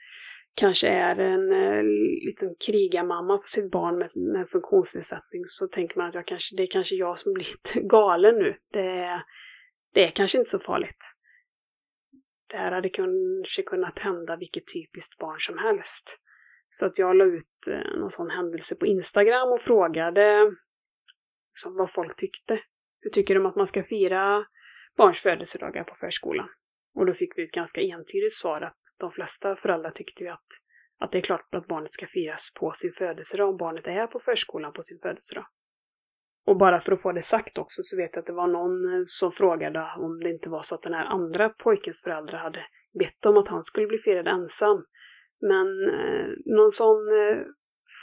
kanske 0.54 0.88
är 0.88 1.16
en 1.16 1.52
eh, 1.52 1.82
liten 2.26 2.54
krigarmamma 2.66 3.38
för 3.38 3.48
sitt 3.48 3.70
barn 3.70 3.98
med, 3.98 4.10
med 4.16 4.48
funktionsnedsättning 4.48 5.42
så 5.46 5.66
tänker 5.66 5.98
man 5.98 6.08
att 6.08 6.14
jag 6.14 6.26
kanske, 6.26 6.56
det 6.56 6.62
är 6.62 6.70
kanske 6.70 6.94
jag 6.94 7.18
som 7.18 7.32
blivit 7.32 7.72
galen 7.74 8.34
nu. 8.34 8.54
Det 8.72 8.88
är, 8.88 9.22
det 9.94 10.04
är 10.04 10.10
kanske 10.10 10.38
inte 10.38 10.50
så 10.50 10.58
farligt. 10.58 11.04
Det 12.52 12.58
här 12.58 12.72
hade 12.72 12.88
kanske 12.88 13.62
kunnat 13.62 13.98
hända 13.98 14.36
vilket 14.36 14.72
typiskt 14.74 15.18
barn 15.18 15.40
som 15.40 15.58
helst. 15.58 16.18
Så 16.70 16.86
att 16.86 16.98
jag 16.98 17.16
la 17.16 17.24
ut 17.24 17.68
eh, 17.70 17.98
någon 17.98 18.10
sån 18.10 18.30
händelse 18.30 18.74
på 18.74 18.86
Instagram 18.86 19.52
och 19.52 19.60
frågade 19.60 20.52
liksom, 21.50 21.76
vad 21.76 21.92
folk 21.92 22.16
tyckte. 22.16 22.60
Hur 23.00 23.10
tycker 23.10 23.34
de 23.34 23.46
att 23.46 23.56
man 23.56 23.66
ska 23.66 23.82
fira 23.82 24.44
barns 24.96 25.20
födelsedagar 25.20 25.84
på 25.84 25.94
förskolan? 25.94 26.48
Och 26.94 27.06
då 27.06 27.12
fick 27.12 27.38
vi 27.38 27.44
ett 27.44 27.52
ganska 27.52 27.80
entydigt 27.80 28.36
svar 28.36 28.60
att 28.60 28.80
de 28.98 29.10
flesta 29.10 29.56
föräldrar 29.56 29.90
tyckte 29.90 30.24
ju 30.24 30.30
att, 30.30 30.48
att 30.98 31.12
det 31.12 31.18
är 31.18 31.22
klart 31.22 31.54
att 31.54 31.68
barnet 31.68 31.92
ska 31.92 32.06
firas 32.06 32.52
på 32.54 32.72
sin 32.72 32.92
födelsedag 32.92 33.48
om 33.48 33.56
barnet 33.56 33.86
är 33.86 34.06
på 34.06 34.20
förskolan 34.20 34.72
på 34.72 34.82
sin 34.82 34.98
födelsedag. 35.02 35.46
Och 36.46 36.58
bara 36.58 36.80
för 36.80 36.92
att 36.92 37.02
få 37.02 37.12
det 37.12 37.22
sagt 37.22 37.58
också 37.58 37.82
så 37.82 37.96
vet 37.96 38.10
jag 38.12 38.20
att 38.20 38.26
det 38.26 38.32
var 38.32 38.46
någon 38.46 38.94
eh, 38.94 39.02
som 39.06 39.32
frågade 39.32 39.86
om 39.98 40.20
det 40.20 40.30
inte 40.30 40.50
var 40.50 40.62
så 40.62 40.74
att 40.74 40.82
den 40.82 40.94
här 40.94 41.06
andra 41.06 41.48
pojkens 41.48 42.02
föräldrar 42.02 42.38
hade 42.38 42.66
bett 42.98 43.26
om 43.26 43.36
att 43.36 43.48
han 43.48 43.62
skulle 43.62 43.86
bli 43.86 43.98
firad 43.98 44.28
ensam. 44.28 44.84
Men 45.40 45.66
eh, 45.88 46.28
någon 46.44 46.72
sån 46.72 46.96
eh, 47.20 47.38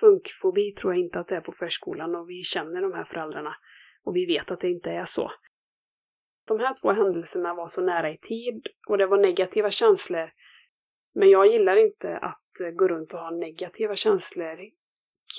funkfobi 0.02 0.72
tror 0.72 0.94
jag 0.94 1.04
inte 1.04 1.20
att 1.20 1.28
det 1.28 1.36
är 1.36 1.42
på 1.42 1.52
förskolan 1.52 2.16
och 2.16 2.30
vi 2.30 2.44
känner 2.44 2.82
de 2.82 2.94
här 2.94 3.04
föräldrarna. 3.04 3.56
Och 4.04 4.16
vi 4.16 4.26
vet 4.26 4.52
att 4.52 4.60
det 4.60 4.70
inte 4.70 4.92
är 4.92 5.06
så. 5.06 5.32
De 6.48 6.60
här 6.60 6.76
två 6.82 6.92
händelserna 6.92 7.54
var 7.54 7.68
så 7.68 7.82
nära 7.82 8.12
i 8.12 8.18
tid 8.18 8.68
och 8.88 8.98
det 8.98 9.08
var 9.08 9.18
negativa 9.18 9.72
känslor. 9.72 10.30
Men 11.16 11.30
jag 11.30 11.48
gillar 11.48 11.76
inte 11.76 12.18
att 12.18 12.60
eh, 12.64 12.72
gå 12.72 12.88
runt 12.88 13.14
och 13.14 13.20
ha 13.20 13.32
negativa 13.32 13.96
känslor 13.96 14.58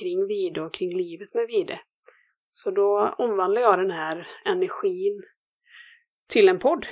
kring 0.01 0.27
Vide 0.27 0.63
och 0.63 0.75
kring 0.75 0.97
livet 0.97 1.35
med 1.35 1.47
Vide. 1.47 1.81
Så 2.53 2.71
då 2.71 3.15
omvandlar 3.19 3.63
jag 3.63 3.79
den 3.79 3.91
här 3.91 4.29
energin 4.45 5.23
till 6.29 6.49
en 6.49 6.59
podd. 6.59 6.87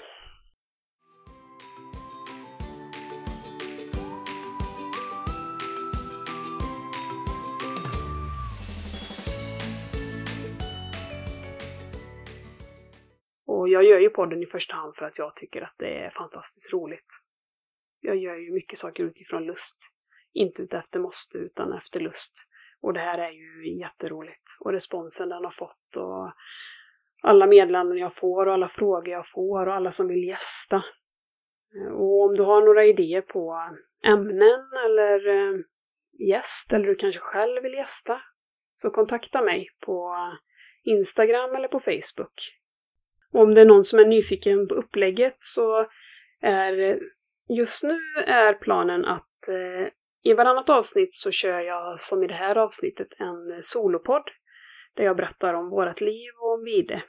Och 13.47 13.69
jag 13.69 13.85
gör 13.85 13.99
ju 13.99 14.11
podden 14.11 14.43
i 14.43 14.47
första 14.47 14.77
hand 14.77 14.95
för 14.95 15.07
att 15.07 15.19
jag 15.19 15.37
tycker 15.37 15.63
att 15.63 15.75
det 15.79 15.99
är 15.99 16.11
fantastiskt 16.11 16.73
roligt. 16.73 17.23
Jag 18.01 18.17
gör 18.17 18.37
ju 18.37 18.53
mycket 18.53 18.79
saker 18.79 19.05
utifrån 19.05 19.47
lust. 19.47 19.93
Inte 20.33 20.63
utefter 20.63 21.01
måste, 21.01 21.39
utan 21.39 21.73
efter 21.73 22.01
lust. 22.01 22.48
Och 22.83 22.93
det 22.93 23.01
här 23.01 23.19
är 23.19 23.31
ju 23.31 23.79
jätteroligt. 23.79 24.57
Och 24.61 24.73
responsen 24.73 25.29
den 25.29 25.45
har 25.45 25.51
fått 25.51 25.97
och 25.97 26.33
alla 27.23 27.47
meddelanden 27.47 27.99
jag 27.99 28.15
får 28.15 28.47
och 28.47 28.53
alla 28.53 28.69
frågor 28.69 29.09
jag 29.09 29.31
får 29.31 29.67
och 29.67 29.75
alla 29.75 29.91
som 29.91 30.09
vill 30.09 30.25
gästa. 30.25 30.83
Och 31.93 32.25
om 32.25 32.35
du 32.35 32.43
har 32.43 32.61
några 32.61 32.85
idéer 32.85 33.21
på 33.21 33.55
ämnen 34.05 34.61
eller 34.87 35.29
eh, 35.29 35.59
gäst 36.29 36.73
eller 36.73 36.87
du 36.87 36.95
kanske 36.95 37.21
själv 37.21 37.63
vill 37.63 37.75
gästa 37.75 38.21
så 38.73 38.91
kontakta 38.91 39.43
mig 39.43 39.67
på 39.81 40.15
Instagram 40.85 41.55
eller 41.55 41.69
på 41.69 41.81
Facebook. 41.81 42.59
Och 43.33 43.41
om 43.43 43.55
det 43.55 43.61
är 43.61 43.65
någon 43.65 43.85
som 43.85 43.99
är 43.99 44.05
nyfiken 44.05 44.69
på 44.69 44.75
upplägget 44.75 45.37
så 45.39 45.87
är 46.43 46.99
just 47.49 47.83
nu 47.83 47.99
är 48.27 48.55
planen 48.55 49.05
att 49.05 49.49
eh, 49.49 49.89
i 50.29 50.35
varannat 50.35 50.69
avsnitt 50.69 51.15
så 51.15 51.31
kör 51.31 51.61
jag 51.61 52.01
som 52.01 52.23
i 52.23 52.27
det 52.27 52.35
här 52.35 52.57
avsnittet 52.57 53.21
en 53.21 53.63
solopodd 53.63 54.31
där 54.97 55.05
jag 55.05 55.17
berättar 55.17 55.55
om 55.55 55.71
vårt 55.71 56.01
liv 56.01 56.31
och 56.41 56.55
om 56.55 56.65
Vide. 56.65 57.03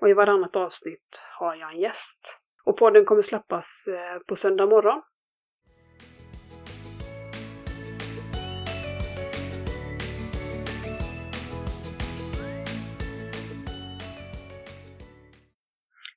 Och 0.00 0.08
i 0.08 0.12
varannat 0.12 0.56
avsnitt 0.56 1.20
har 1.38 1.54
jag 1.54 1.74
en 1.74 1.80
gäst. 1.80 2.38
Och 2.64 2.76
podden 2.76 3.04
kommer 3.04 3.22
släppas 3.22 3.86
eh, 3.88 4.18
på 4.26 4.36
söndag 4.36 4.66
morgon 4.66 5.02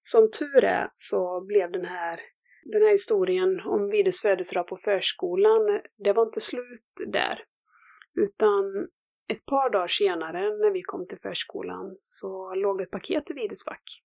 Som 0.01 0.27
tur 0.39 0.63
är 0.63 0.89
så 0.93 1.41
blev 1.41 1.71
den 1.71 1.85
här, 1.85 2.19
den 2.63 2.81
här 2.81 2.91
historien 2.91 3.61
om 3.65 3.89
Vides 3.89 4.21
födelsedag 4.21 4.67
på 4.67 4.77
förskolan, 4.77 5.81
det 5.97 6.13
var 6.13 6.25
inte 6.25 6.41
slut 6.41 6.91
där. 7.07 7.43
Utan 8.15 8.87
ett 9.27 9.45
par 9.45 9.69
dagar 9.69 9.87
senare 9.87 10.41
när 10.41 10.71
vi 10.71 10.81
kom 10.81 11.05
till 11.05 11.19
förskolan 11.19 11.95
så 11.97 12.55
låg 12.55 12.77
det 12.77 12.83
ett 12.83 12.91
paket 12.91 13.31
i 13.31 13.33
Vides 13.33 13.63
fack. 13.65 14.01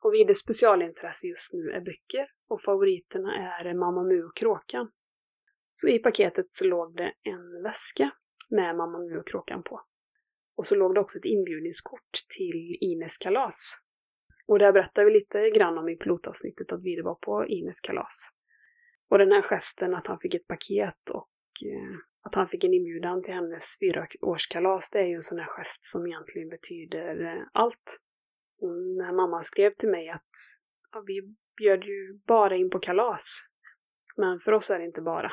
Och 0.00 0.14
Vides 0.14 0.38
specialintresse 0.38 1.26
just 1.26 1.52
nu 1.52 1.70
är 1.70 1.80
böcker 1.80 2.26
och 2.48 2.60
favoriterna 2.60 3.34
är 3.36 3.74
Mamma 3.74 4.02
Mu 4.02 4.24
och 4.24 4.36
Kråkan. 4.36 4.90
Så 5.72 5.88
i 5.88 5.98
paketet 5.98 6.52
så 6.52 6.64
låg 6.64 6.96
det 6.96 7.12
en 7.22 7.62
väska 7.62 8.10
med 8.50 8.76
Mamma 8.76 8.98
Mu 8.98 9.18
och 9.18 9.26
Kråkan 9.26 9.62
på. 9.62 9.80
Och 10.56 10.66
så 10.66 10.74
låg 10.74 10.94
det 10.94 11.00
också 11.00 11.18
ett 11.18 11.24
inbjudningskort 11.24 12.12
till 12.36 12.76
Ines 12.80 13.18
kalas 13.18 13.78
och 14.50 14.58
det 14.58 14.72
berättar 14.72 15.04
vi 15.04 15.10
lite 15.10 15.50
grann 15.50 15.78
om 15.78 15.88
i 15.88 15.96
pilotavsnittet, 15.96 16.72
att 16.72 16.82
vi 16.82 17.00
var 17.00 17.14
på 17.14 17.46
Ines 17.46 17.80
kalas. 17.80 18.30
Och 19.10 19.18
den 19.18 19.32
här 19.32 19.42
gesten 19.42 19.94
att 19.94 20.06
han 20.06 20.18
fick 20.18 20.34
ett 20.34 20.46
paket 20.46 21.10
och 21.10 21.30
eh, 21.64 21.96
att 22.22 22.34
han 22.34 22.48
fick 22.48 22.64
en 22.64 22.74
inbjudan 22.74 23.22
till 23.22 23.34
hennes 23.34 23.78
fyraårskalas, 23.78 24.90
det 24.90 24.98
är 24.98 25.06
ju 25.06 25.14
en 25.14 25.22
sån 25.22 25.38
här 25.38 25.46
gest 25.46 25.84
som 25.84 26.06
egentligen 26.06 26.48
betyder 26.48 27.24
eh, 27.24 27.42
allt. 27.52 28.00
Och 28.60 28.70
när 28.72 29.12
mamma 29.12 29.42
skrev 29.42 29.70
till 29.70 29.88
mig 29.88 30.08
att 30.08 30.30
ja, 30.92 31.04
vi 31.06 31.20
bjöd 31.56 31.84
ju 31.84 32.20
bara 32.26 32.56
in 32.56 32.70
på 32.70 32.78
kalas. 32.78 33.42
Men 34.16 34.38
för 34.38 34.52
oss 34.52 34.70
är 34.70 34.78
det 34.78 34.84
inte 34.84 35.02
bara. 35.02 35.32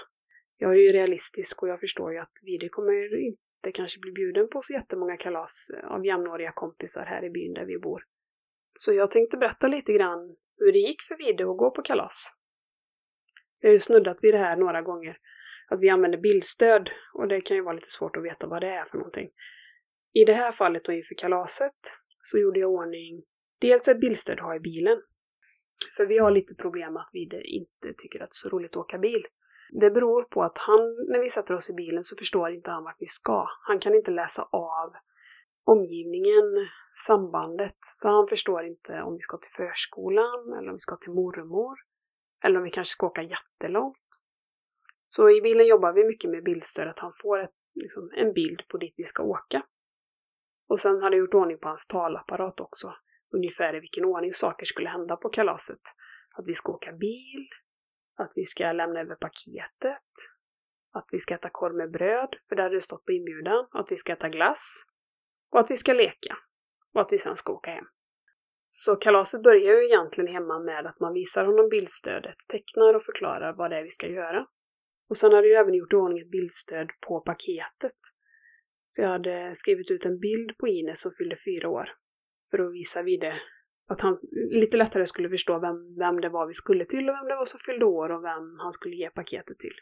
Jag 0.57 0.71
är 0.71 0.75
ju 0.75 0.91
realistisk 0.91 1.63
och 1.63 1.69
jag 1.69 1.79
förstår 1.79 2.13
ju 2.13 2.19
att 2.19 2.33
Vide 2.43 2.69
kommer 2.69 3.25
inte 3.25 3.71
kanske 3.73 3.99
bli 3.99 4.11
bjuden 4.11 4.49
på 4.49 4.61
så 4.61 4.73
jättemånga 4.73 5.17
kalas 5.17 5.71
eh, 5.73 5.91
av 5.91 6.05
jämnåriga 6.05 6.51
kompisar 6.55 7.05
här 7.05 7.25
i 7.25 7.29
byn 7.29 7.53
där 7.53 7.65
vi 7.65 7.79
bor. 7.79 8.03
Så 8.79 8.93
jag 8.93 9.11
tänkte 9.11 9.37
berätta 9.37 9.67
lite 9.67 9.93
grann 9.93 10.35
hur 10.57 10.71
det 10.71 10.79
gick 10.79 11.01
för 11.01 11.17
Vide 11.17 11.51
att 11.51 11.57
gå 11.57 11.71
på 11.71 11.81
kalas. 11.81 12.33
Jag 13.61 13.69
har 13.69 13.73
ju 13.73 13.79
snuddat 13.79 14.23
vid 14.23 14.33
det 14.33 14.37
här 14.37 14.57
några 14.57 14.81
gånger, 14.81 15.17
att 15.69 15.81
vi 15.81 15.89
använder 15.89 16.17
bildstöd 16.17 16.89
och 17.13 17.27
det 17.27 17.41
kan 17.41 17.57
ju 17.57 17.63
vara 17.63 17.73
lite 17.73 17.89
svårt 17.89 18.17
att 18.17 18.23
veta 18.23 18.47
vad 18.47 18.61
det 18.61 18.69
är 18.69 18.85
för 18.85 18.97
någonting. 18.97 19.29
I 20.13 20.23
det 20.25 20.33
här 20.33 20.51
fallet 20.51 20.85
då 20.85 20.91
inför 20.91 21.15
kalaset 21.15 21.75
så 22.21 22.37
gjorde 22.37 22.59
jag 22.59 22.71
ordning 22.71 23.23
dels 23.61 23.87
ett 23.87 23.99
bildstöd 23.99 24.39
att 24.39 24.45
ha 24.45 24.55
i 24.55 24.59
bilen. 24.59 25.01
För 25.97 26.05
vi 26.05 26.17
har 26.17 26.31
lite 26.31 26.55
problem 26.55 26.93
med 26.93 27.01
att 27.01 27.09
Vide 27.13 27.41
inte 27.43 27.93
tycker 27.97 28.23
att 28.23 28.29
det 28.29 28.33
är 28.33 28.49
så 28.49 28.49
roligt 28.49 28.71
att 28.71 28.77
åka 28.77 28.97
bil. 28.97 29.25
Det 29.81 29.91
beror 29.91 30.23
på 30.23 30.43
att 30.43 30.57
han, 30.57 30.79
när 31.11 31.19
vi 31.19 31.29
sätter 31.29 31.53
oss 31.53 31.69
i 31.69 31.73
bilen 31.73 32.03
så 32.03 32.15
förstår 32.15 32.51
inte 32.51 32.71
han 32.71 32.83
vart 32.83 32.95
vi 32.99 33.05
ska. 33.05 33.47
Han 33.67 33.79
kan 33.79 33.95
inte 33.95 34.11
läsa 34.11 34.41
av 34.51 34.93
omgivningen, 35.67 36.67
sambandet. 37.07 37.77
Så 37.81 38.09
han 38.09 38.27
förstår 38.27 38.65
inte 38.65 39.01
om 39.01 39.13
vi 39.13 39.19
ska 39.19 39.37
till 39.37 39.51
förskolan 39.51 40.53
eller 40.57 40.69
om 40.69 40.75
vi 40.75 40.79
ska 40.79 40.95
till 40.95 41.13
mormor. 41.13 41.75
Eller 42.43 42.57
om 42.57 42.63
vi 42.63 42.69
kanske 42.69 42.91
ska 42.91 43.07
åka 43.07 43.21
jättelångt. 43.21 44.07
Så 45.05 45.29
i 45.29 45.41
bilen 45.41 45.67
jobbar 45.67 45.93
vi 45.93 46.03
mycket 46.03 46.29
med 46.29 46.43
bildstöd, 46.43 46.87
att 46.87 46.99
han 46.99 47.11
får 47.21 47.39
ett, 47.39 47.55
liksom, 47.75 48.11
en 48.15 48.33
bild 48.33 48.67
på 48.67 48.77
dit 48.77 48.93
vi 48.97 49.03
ska 49.03 49.23
åka. 49.23 49.63
Och 50.69 50.79
sen 50.79 51.01
hade 51.01 51.15
jag 51.15 51.21
gjort 51.21 51.33
ordning 51.33 51.57
på 51.57 51.67
hans 51.67 51.87
talapparat 51.87 52.59
också. 52.59 52.93
Ungefär 53.33 53.75
i 53.75 53.79
vilken 53.79 54.05
ordning 54.05 54.33
saker 54.33 54.65
skulle 54.65 54.89
hända 54.89 55.15
på 55.15 55.29
kalaset. 55.29 55.81
Att 56.37 56.47
vi 56.47 56.53
ska 56.53 56.71
åka 56.71 56.91
bil, 56.91 57.47
att 58.17 58.31
vi 58.35 58.45
ska 58.45 58.71
lämna 58.71 58.99
över 58.99 59.15
paketet, 59.15 60.11
att 60.93 61.07
vi 61.11 61.19
ska 61.19 61.33
äta 61.33 61.49
korv 61.51 61.75
med 61.75 61.91
bröd, 61.91 62.35
för 62.49 62.55
det 62.55 62.61
hade 62.63 62.75
det 62.75 62.81
stått 62.81 63.05
på 63.05 63.11
inbjudan, 63.11 63.67
att 63.71 63.91
vi 63.91 63.97
ska 63.97 64.13
äta 64.13 64.29
glass, 64.29 64.83
och 65.51 65.59
att 65.59 65.71
vi 65.71 65.77
ska 65.77 65.93
leka 65.93 66.37
och 66.93 67.01
att 67.01 67.11
vi 67.11 67.17
sen 67.17 67.37
ska 67.37 67.53
åka 67.53 67.71
hem. 67.71 67.85
Så 68.69 68.95
kalaset 68.95 69.43
börjar 69.43 69.77
ju 69.77 69.85
egentligen 69.85 70.33
hemma 70.33 70.59
med 70.59 70.85
att 70.85 70.99
man 70.99 71.13
visar 71.13 71.45
honom 71.45 71.69
bildstödet, 71.69 72.35
tecknar 72.49 72.95
och 72.95 73.03
förklarar 73.03 73.53
vad 73.57 73.71
det 73.71 73.77
är 73.77 73.83
vi 73.83 73.89
ska 73.89 74.07
göra. 74.07 74.45
Och 75.09 75.17
sen 75.17 75.33
har 75.33 75.41
du 75.41 75.49
ju 75.49 75.55
även 75.55 75.73
gjort 75.73 75.93
i 75.93 75.95
ordning 75.95 76.19
ett 76.19 76.31
bildstöd 76.31 76.89
på 77.07 77.21
paketet. 77.21 77.97
Så 78.87 79.01
jag 79.01 79.09
hade 79.09 79.55
skrivit 79.55 79.91
ut 79.91 80.05
en 80.05 80.19
bild 80.19 80.57
på 80.57 80.67
Ines 80.67 81.01
som 81.01 81.11
fyllde 81.11 81.35
fyra 81.45 81.69
år. 81.69 81.89
För 82.49 82.59
att 82.59 82.73
visa 82.73 83.03
Vide 83.03 83.41
att 83.87 84.01
han 84.01 84.17
lite 84.51 84.77
lättare 84.77 85.05
skulle 85.05 85.29
förstå 85.29 85.59
vem, 85.59 85.95
vem 85.95 86.21
det 86.21 86.29
var 86.29 86.47
vi 86.47 86.53
skulle 86.53 86.85
till 86.85 87.09
och 87.09 87.15
vem 87.15 87.27
det 87.27 87.35
var 87.35 87.45
som 87.45 87.59
fyllde 87.59 87.85
år 87.85 88.09
och 88.09 88.23
vem 88.23 88.59
han 88.59 88.71
skulle 88.71 88.95
ge 88.95 89.09
paketet 89.09 89.59
till. 89.59 89.75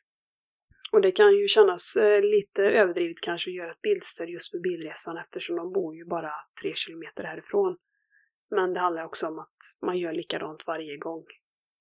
Och 0.92 1.02
det 1.02 1.12
kan 1.12 1.38
ju 1.38 1.48
kännas 1.48 1.96
eh, 1.96 2.22
lite 2.22 2.64
överdrivet 2.64 3.22
kanske 3.22 3.50
att 3.52 3.56
göra 3.56 3.72
ett 3.72 3.82
bildstöd 3.82 4.30
just 4.30 4.52
för 4.52 4.60
bilresan 4.60 5.18
eftersom 5.18 5.56
de 5.56 5.74
bor 5.74 5.96
ju 5.96 6.06
bara 6.06 6.32
tre 6.62 6.74
kilometer 6.76 7.24
härifrån. 7.24 7.78
Men 8.50 8.74
det 8.74 8.80
handlar 8.80 9.06
också 9.06 9.28
om 9.28 9.40
att 9.40 9.58
man 9.82 9.98
gör 9.98 10.14
likadant 10.14 10.68
varje 10.68 10.98
gång. 10.98 11.24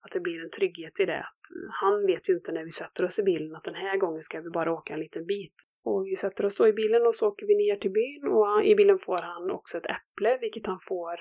Att 0.00 0.12
det 0.12 0.20
blir 0.20 0.44
en 0.44 0.50
trygghet 0.50 1.00
i 1.00 1.04
det. 1.04 1.18
Att 1.18 1.40
han 1.82 2.06
vet 2.06 2.28
ju 2.30 2.34
inte 2.34 2.52
när 2.52 2.64
vi 2.64 2.70
sätter 2.70 3.04
oss 3.04 3.18
i 3.18 3.22
bilen 3.22 3.56
att 3.56 3.64
den 3.64 3.74
här 3.74 3.96
gången 3.96 4.22
ska 4.22 4.40
vi 4.40 4.50
bara 4.50 4.72
åka 4.72 4.94
en 4.94 5.00
liten 5.00 5.26
bit. 5.26 5.54
Och 5.84 6.06
vi 6.06 6.16
sätter 6.16 6.46
oss 6.46 6.56
då 6.56 6.68
i 6.68 6.72
bilen 6.72 7.06
och 7.06 7.14
så 7.14 7.28
åker 7.28 7.46
vi 7.46 7.56
ner 7.56 7.76
till 7.76 7.92
byn 7.92 8.32
och 8.32 8.64
i 8.64 8.74
bilen 8.74 8.98
får 8.98 9.18
han 9.18 9.50
också 9.50 9.78
ett 9.78 9.86
äpple, 9.86 10.38
vilket 10.40 10.66
han 10.66 10.78
får 10.88 11.16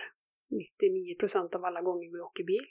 99 0.49 1.15
procent 1.19 1.55
av 1.55 1.65
alla 1.65 1.81
gånger 1.81 2.11
vi 2.11 2.19
åker 2.19 2.43
bil. 2.43 2.65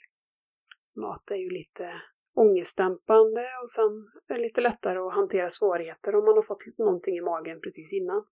Mat 0.95 1.31
är 1.31 1.35
ju 1.35 1.49
lite 1.49 2.01
ångestdämpande 2.35 3.45
och 3.63 3.69
sen 3.69 3.91
är 4.27 4.33
det 4.35 4.41
lite 4.41 4.61
lättare 4.61 4.99
att 4.99 5.13
hantera 5.13 5.49
svårigheter 5.49 6.15
om 6.15 6.25
man 6.25 6.35
har 6.35 6.41
fått 6.41 6.77
någonting 6.77 7.17
i 7.17 7.21
magen 7.21 7.61
precis 7.61 7.93
innan. 7.93 8.25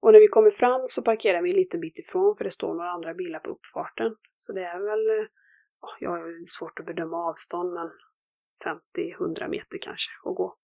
Och 0.00 0.12
när 0.12 0.20
vi 0.20 0.28
kommer 0.28 0.50
fram 0.50 0.82
så 0.86 1.02
parkerar 1.02 1.42
vi 1.42 1.50
en 1.50 1.56
liten 1.56 1.80
bit 1.80 1.98
ifrån 1.98 2.34
för 2.36 2.44
det 2.44 2.50
står 2.50 2.74
några 2.74 2.90
andra 2.90 3.14
bilar 3.14 3.38
på 3.38 3.50
uppfarten. 3.50 4.16
Så 4.36 4.52
det 4.52 4.64
är 4.64 4.80
väl, 4.80 5.28
jag 6.00 6.10
har 6.10 6.46
svårt 6.46 6.80
att 6.80 6.86
bedöma 6.86 7.16
avstånd 7.16 7.72
men 7.72 7.90
50-100 8.64 9.48
meter 9.48 9.78
kanske 9.82 10.10
att 10.24 10.36
gå. 10.36 10.56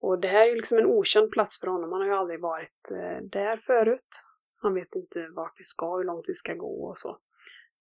Och 0.00 0.20
det 0.20 0.28
här 0.28 0.42
är 0.42 0.48
ju 0.48 0.54
liksom 0.54 0.78
en 0.78 0.86
okänd 0.86 1.30
plats 1.30 1.60
för 1.60 1.66
honom, 1.66 1.92
han 1.92 2.00
har 2.00 2.08
ju 2.08 2.14
aldrig 2.14 2.40
varit 2.40 2.90
eh, 2.90 3.24
där 3.24 3.56
förut. 3.56 4.24
Han 4.56 4.74
vet 4.74 4.94
inte 4.94 5.28
vart 5.36 5.54
vi 5.58 5.64
ska, 5.64 5.96
hur 5.96 6.04
långt 6.04 6.24
vi 6.28 6.34
ska 6.34 6.54
gå 6.54 6.88
och 6.88 6.98
så. 6.98 7.18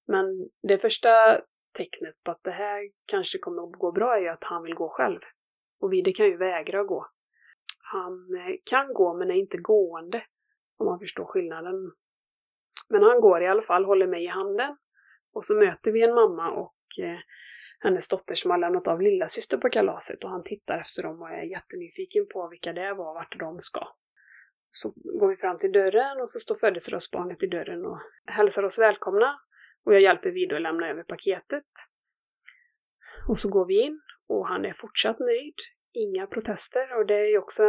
Men 0.07 0.50
det 0.67 0.77
första 0.77 1.09
tecknet 1.77 2.24
på 2.24 2.31
att 2.31 2.43
det 2.43 2.51
här 2.51 2.89
kanske 3.05 3.38
kommer 3.38 3.63
att 3.63 3.79
gå 3.79 3.91
bra 3.91 4.17
är 4.17 4.22
ju 4.22 4.27
att 4.27 4.43
han 4.43 4.63
vill 4.63 4.75
gå 4.75 4.89
själv. 4.89 5.19
Och 5.81 5.93
Vide 5.93 6.12
kan 6.12 6.25
ju 6.25 6.38
vägra 6.38 6.81
att 6.81 6.88
gå. 6.88 7.07
Han 7.79 8.13
eh, 8.13 8.55
kan 8.65 8.93
gå 8.93 9.17
men 9.17 9.31
är 9.31 9.36
inte 9.36 9.57
gående, 9.57 10.24
om 10.77 10.86
man 10.86 11.00
förstår 11.00 11.25
skillnaden. 11.25 11.75
Men 12.89 13.03
han 13.03 13.22
går 13.22 13.41
i 13.41 13.48
alla 13.48 13.62
fall, 13.62 13.86
håller 13.86 14.07
mig 14.07 14.24
i 14.24 14.27
handen. 14.27 14.77
Och 15.34 15.46
så 15.46 15.55
möter 15.55 15.91
vi 15.91 16.03
en 16.03 16.15
mamma 16.15 16.51
och 16.51 17.03
eh, 17.03 17.19
hennes 17.79 18.07
dotter 18.07 18.36
som 18.36 18.51
har 18.51 18.57
lämnat 18.57 18.88
av 18.88 19.01
lilla 19.01 19.27
syster 19.27 19.57
på 19.57 19.69
kalaset 19.69 20.24
och 20.24 20.29
han 20.29 20.43
tittar 20.43 20.79
efter 20.79 21.03
dem 21.03 21.22
och 21.22 21.29
är 21.29 21.43
jättenyfiken 21.43 22.27
på 22.34 22.48
vilka 22.48 22.74
det 22.74 22.93
var 22.93 23.10
och 23.10 23.15
vart 23.15 23.39
de 23.39 23.60
ska. 23.60 23.88
Så 24.69 24.93
går 25.19 25.27
vi 25.27 25.36
fram 25.36 25.57
till 25.57 25.72
dörren 25.72 26.22
och 26.22 26.29
så 26.29 26.39
står 26.39 26.55
födelsedagsbarnet 26.55 27.43
i 27.43 27.48
dörren 27.48 27.86
och 27.86 28.00
hälsar 28.25 28.63
oss 28.63 28.79
välkomna 28.79 29.39
och 29.88 29.94
jag 29.94 30.01
hjälper 30.01 30.32
Vido 30.32 30.56
att 30.56 30.62
lämna 30.62 30.89
över 30.89 31.03
paketet. 31.03 31.65
Och 33.29 33.39
så 33.39 33.50
går 33.50 33.65
vi 33.65 33.82
in 33.82 34.01
och 34.27 34.48
han 34.48 34.65
är 34.65 34.74
fortsatt 34.74 35.20
nöjd. 35.20 35.56
Inga 35.94 36.27
protester 36.27 36.98
och 36.98 37.06
det 37.06 37.15
är 37.15 37.32
ju 37.32 37.38
också 37.38 37.63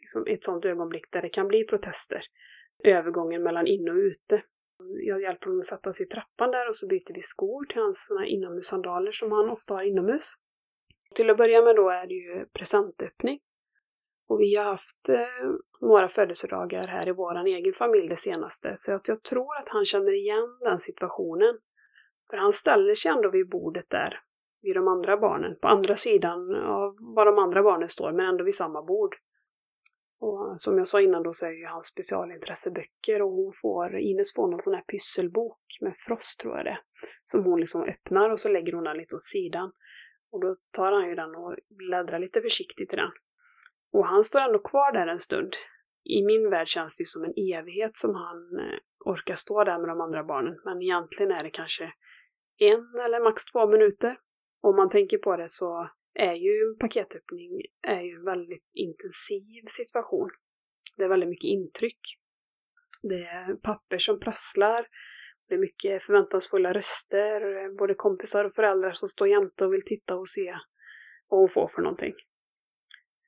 liksom 0.00 0.26
ett 0.26 0.44
sånt 0.44 0.64
ögonblick 0.64 1.04
där 1.10 1.22
det 1.22 1.28
kan 1.28 1.48
bli 1.48 1.64
protester. 1.64 2.20
Övergången 2.84 3.42
mellan 3.42 3.66
inne 3.66 3.90
och 3.90 3.96
ute. 3.96 4.42
Jag 5.06 5.22
hjälper 5.22 5.46
honom 5.46 5.60
att 5.60 5.66
sätta 5.66 5.92
sig 5.92 6.06
i 6.06 6.08
trappan 6.08 6.50
där 6.50 6.68
och 6.68 6.76
så 6.76 6.86
byter 6.88 7.14
vi 7.14 7.22
skor 7.22 7.64
till 7.64 7.82
hans 7.82 8.10
inomhussandaler 8.26 9.12
som 9.12 9.32
han 9.32 9.50
ofta 9.50 9.74
har 9.74 9.82
inomhus. 9.82 10.32
Till 11.14 11.30
att 11.30 11.36
börja 11.36 11.62
med 11.62 11.76
då 11.76 11.88
är 11.90 12.06
det 12.06 12.14
ju 12.14 12.46
presentöppning. 12.46 13.40
Och 14.28 14.40
vi 14.40 14.56
har 14.56 14.64
haft 14.64 15.08
eh, 15.08 15.50
några 15.80 16.08
födelsedagar 16.08 16.86
här 16.86 17.08
i 17.08 17.12
vår 17.12 17.46
egen 17.46 17.72
familj 17.72 18.08
det 18.08 18.16
senaste, 18.16 18.74
så 18.76 18.92
att 18.92 19.08
jag 19.08 19.22
tror 19.22 19.56
att 19.58 19.68
han 19.68 19.84
känner 19.84 20.14
igen 20.14 20.58
den 20.60 20.78
situationen. 20.78 21.58
För 22.30 22.36
han 22.36 22.52
ställer 22.52 22.94
sig 22.94 23.10
ändå 23.10 23.30
vid 23.30 23.48
bordet 23.48 23.90
där, 23.90 24.20
vid 24.62 24.76
de 24.76 24.88
andra 24.88 25.16
barnen, 25.16 25.58
på 25.62 25.68
andra 25.68 25.96
sidan 25.96 26.54
av 26.54 26.96
var 27.14 27.26
de 27.26 27.38
andra 27.38 27.62
barnen 27.62 27.88
står, 27.88 28.12
men 28.12 28.26
ändå 28.26 28.44
vid 28.44 28.54
samma 28.54 28.82
bord. 28.82 29.16
Och 30.24 30.60
som 30.60 30.78
jag 30.78 30.88
sa 30.88 31.00
innan 31.00 31.22
då 31.22 31.32
så 31.32 31.46
är 31.46 31.50
ju 31.50 31.66
hans 31.66 31.86
specialintresse 31.86 32.70
böcker 32.70 33.22
och 33.22 33.30
hon 33.30 33.52
får, 33.62 33.98
Ines 33.98 34.34
får 34.34 34.48
någon 34.48 34.60
sån 34.60 34.74
här 34.74 34.82
pysselbok 34.82 35.78
med 35.80 35.92
Frost 35.96 36.40
tror 36.40 36.56
jag 36.56 36.64
det 36.64 36.78
Som 37.24 37.44
hon 37.44 37.60
liksom 37.60 37.82
öppnar 37.82 38.30
och 38.30 38.40
så 38.40 38.48
lägger 38.48 38.72
hon 38.72 38.84
den 38.84 38.96
lite 38.96 39.14
åt 39.14 39.22
sidan. 39.22 39.72
Och 40.32 40.40
då 40.40 40.56
tar 40.70 40.92
han 40.92 41.08
ju 41.08 41.14
den 41.14 41.34
och 41.34 41.56
bläddrar 41.68 42.18
lite 42.18 42.40
försiktigt 42.40 42.92
i 42.92 42.96
den. 42.96 43.10
Och 43.92 44.06
han 44.06 44.24
står 44.24 44.40
ändå 44.40 44.58
kvar 44.58 44.92
där 44.92 45.06
en 45.06 45.20
stund. 45.20 45.56
I 46.04 46.22
min 46.22 46.50
värld 46.50 46.68
känns 46.68 46.96
det 46.96 47.02
ju 47.02 47.06
som 47.06 47.24
en 47.24 47.34
evighet 47.36 47.96
som 47.96 48.14
han 48.14 48.58
eh, 48.60 48.78
orkar 49.04 49.34
stå 49.34 49.64
där 49.64 49.78
med 49.78 49.88
de 49.88 50.00
andra 50.00 50.24
barnen, 50.24 50.60
men 50.64 50.82
egentligen 50.82 51.32
är 51.32 51.42
det 51.42 51.50
kanske 51.50 51.92
en 52.58 52.84
eller 53.04 53.24
max 53.24 53.44
två 53.44 53.66
minuter. 53.66 54.16
Om 54.60 54.76
man 54.76 54.90
tänker 54.90 55.18
på 55.18 55.36
det 55.36 55.48
så 55.48 55.88
är 56.14 56.34
ju 56.34 56.50
en 56.50 56.78
paketöppning 56.78 57.50
är 57.88 58.00
ju 58.00 58.16
en 58.16 58.24
väldigt 58.24 58.70
intensiv 58.74 59.62
situation. 59.66 60.30
Det 60.96 61.04
är 61.04 61.08
väldigt 61.08 61.28
mycket 61.28 61.48
intryck. 61.48 62.00
Det 63.02 63.24
är 63.24 63.54
papper 63.54 63.98
som 63.98 64.20
prasslar, 64.20 64.86
det 65.48 65.54
är 65.54 65.58
mycket 65.58 66.02
förväntansfulla 66.02 66.72
röster, 66.72 67.68
både 67.78 67.94
kompisar 67.94 68.44
och 68.44 68.52
föräldrar 68.52 68.92
som 68.92 69.08
står 69.08 69.28
jämte 69.28 69.64
och 69.64 69.72
vill 69.72 69.84
titta 69.84 70.16
och 70.16 70.28
se 70.28 70.54
vad 71.28 71.40
hon 71.40 71.48
får 71.48 71.68
för 71.68 71.82
någonting. 71.82 72.14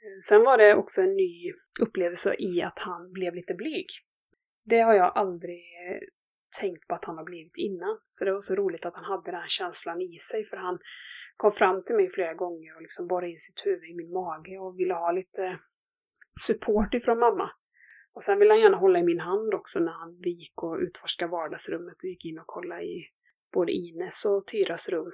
Eh, 0.05 0.21
sen 0.29 0.43
var 0.43 0.59
det 0.59 0.75
också 0.75 1.01
en 1.01 1.17
ny 1.17 1.53
upplevelse 1.81 2.37
i 2.39 2.63
att 2.63 2.79
han 2.79 3.13
blev 3.13 3.35
lite 3.35 3.55
blyg. 3.55 3.87
Det 4.65 4.81
har 4.81 4.95
jag 4.95 5.13
aldrig 5.15 5.59
eh, 5.59 6.01
tänkt 6.61 6.89
på 6.89 6.95
att 6.95 7.05
han 7.05 7.17
har 7.17 7.25
blivit 7.25 7.57
innan. 7.57 7.99
Så 8.09 8.25
det 8.25 8.33
var 8.33 8.41
så 8.41 8.55
roligt 8.55 8.87
att 8.87 8.95
han 8.95 9.05
hade 9.05 9.31
den 9.31 9.49
känslan 9.49 10.01
i 10.01 10.19
sig 10.19 10.45
för 10.45 10.57
han 10.57 10.79
kom 11.37 11.53
fram 11.53 11.85
till 11.85 11.97
mig 11.97 12.09
flera 12.11 12.35
gånger 12.35 12.77
och 12.77 12.83
liksom 12.83 13.07
borrade 13.07 13.33
in 13.33 13.39
sitt 13.39 13.67
huvud 13.67 13.91
i 13.91 13.95
min 13.95 14.13
mage 14.13 14.59
och 14.59 14.79
ville 14.79 14.95
ha 14.95 15.13
lite 15.13 15.59
support 16.41 16.95
ifrån 16.95 17.19
mamma. 17.19 17.51
Och 18.15 18.23
sen 18.23 18.39
ville 18.39 18.53
han 18.53 18.61
gärna 18.61 18.77
hålla 18.77 18.99
i 18.99 19.03
min 19.03 19.21
hand 19.21 19.55
också 19.55 19.81
när 19.81 19.93
han 19.93 20.21
gick 20.23 20.63
och 20.63 20.77
utforskade 20.79 21.31
vardagsrummet 21.31 21.97
och 22.03 22.05
gick 22.05 22.25
in 22.25 22.39
och 22.39 22.47
kollade 22.47 22.83
i 22.83 23.05
både 23.53 23.73
Ines 23.73 24.25
och 24.25 24.47
Tyras 24.47 24.89
rum. 24.89 25.13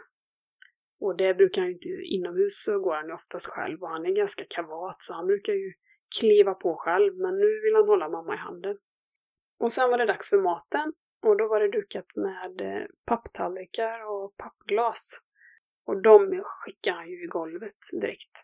Och 1.00 1.16
det 1.16 1.34
brukar 1.34 1.60
han 1.60 1.68
ju 1.68 1.74
inte, 1.74 1.88
inomhus 1.88 2.62
så 2.64 2.78
går 2.78 2.94
han 2.94 3.06
ju 3.06 3.14
oftast 3.14 3.46
själv 3.46 3.82
och 3.82 3.88
han 3.88 4.06
är 4.06 4.10
ganska 4.10 4.44
kavat 4.48 5.02
så 5.02 5.14
han 5.14 5.26
brukar 5.26 5.52
ju 5.52 5.72
kliva 6.18 6.54
på 6.54 6.76
själv 6.76 7.16
men 7.16 7.38
nu 7.38 7.60
vill 7.60 7.74
han 7.74 7.88
hålla 7.88 8.08
mamma 8.08 8.34
i 8.34 8.36
handen. 8.36 8.76
Och 9.58 9.72
sen 9.72 9.90
var 9.90 9.98
det 9.98 10.06
dags 10.06 10.30
för 10.30 10.38
maten 10.42 10.92
och 11.22 11.36
då 11.36 11.48
var 11.48 11.60
det 11.60 11.70
dukat 11.70 12.06
med 12.14 12.60
eh, 12.60 12.86
papptallrikar 13.06 14.10
och 14.10 14.36
pappglas. 14.36 15.20
Och 15.86 16.02
de 16.02 16.42
skickar 16.44 16.92
han 16.92 17.08
ju 17.08 17.24
i 17.24 17.26
golvet 17.26 17.78
direkt. 18.00 18.34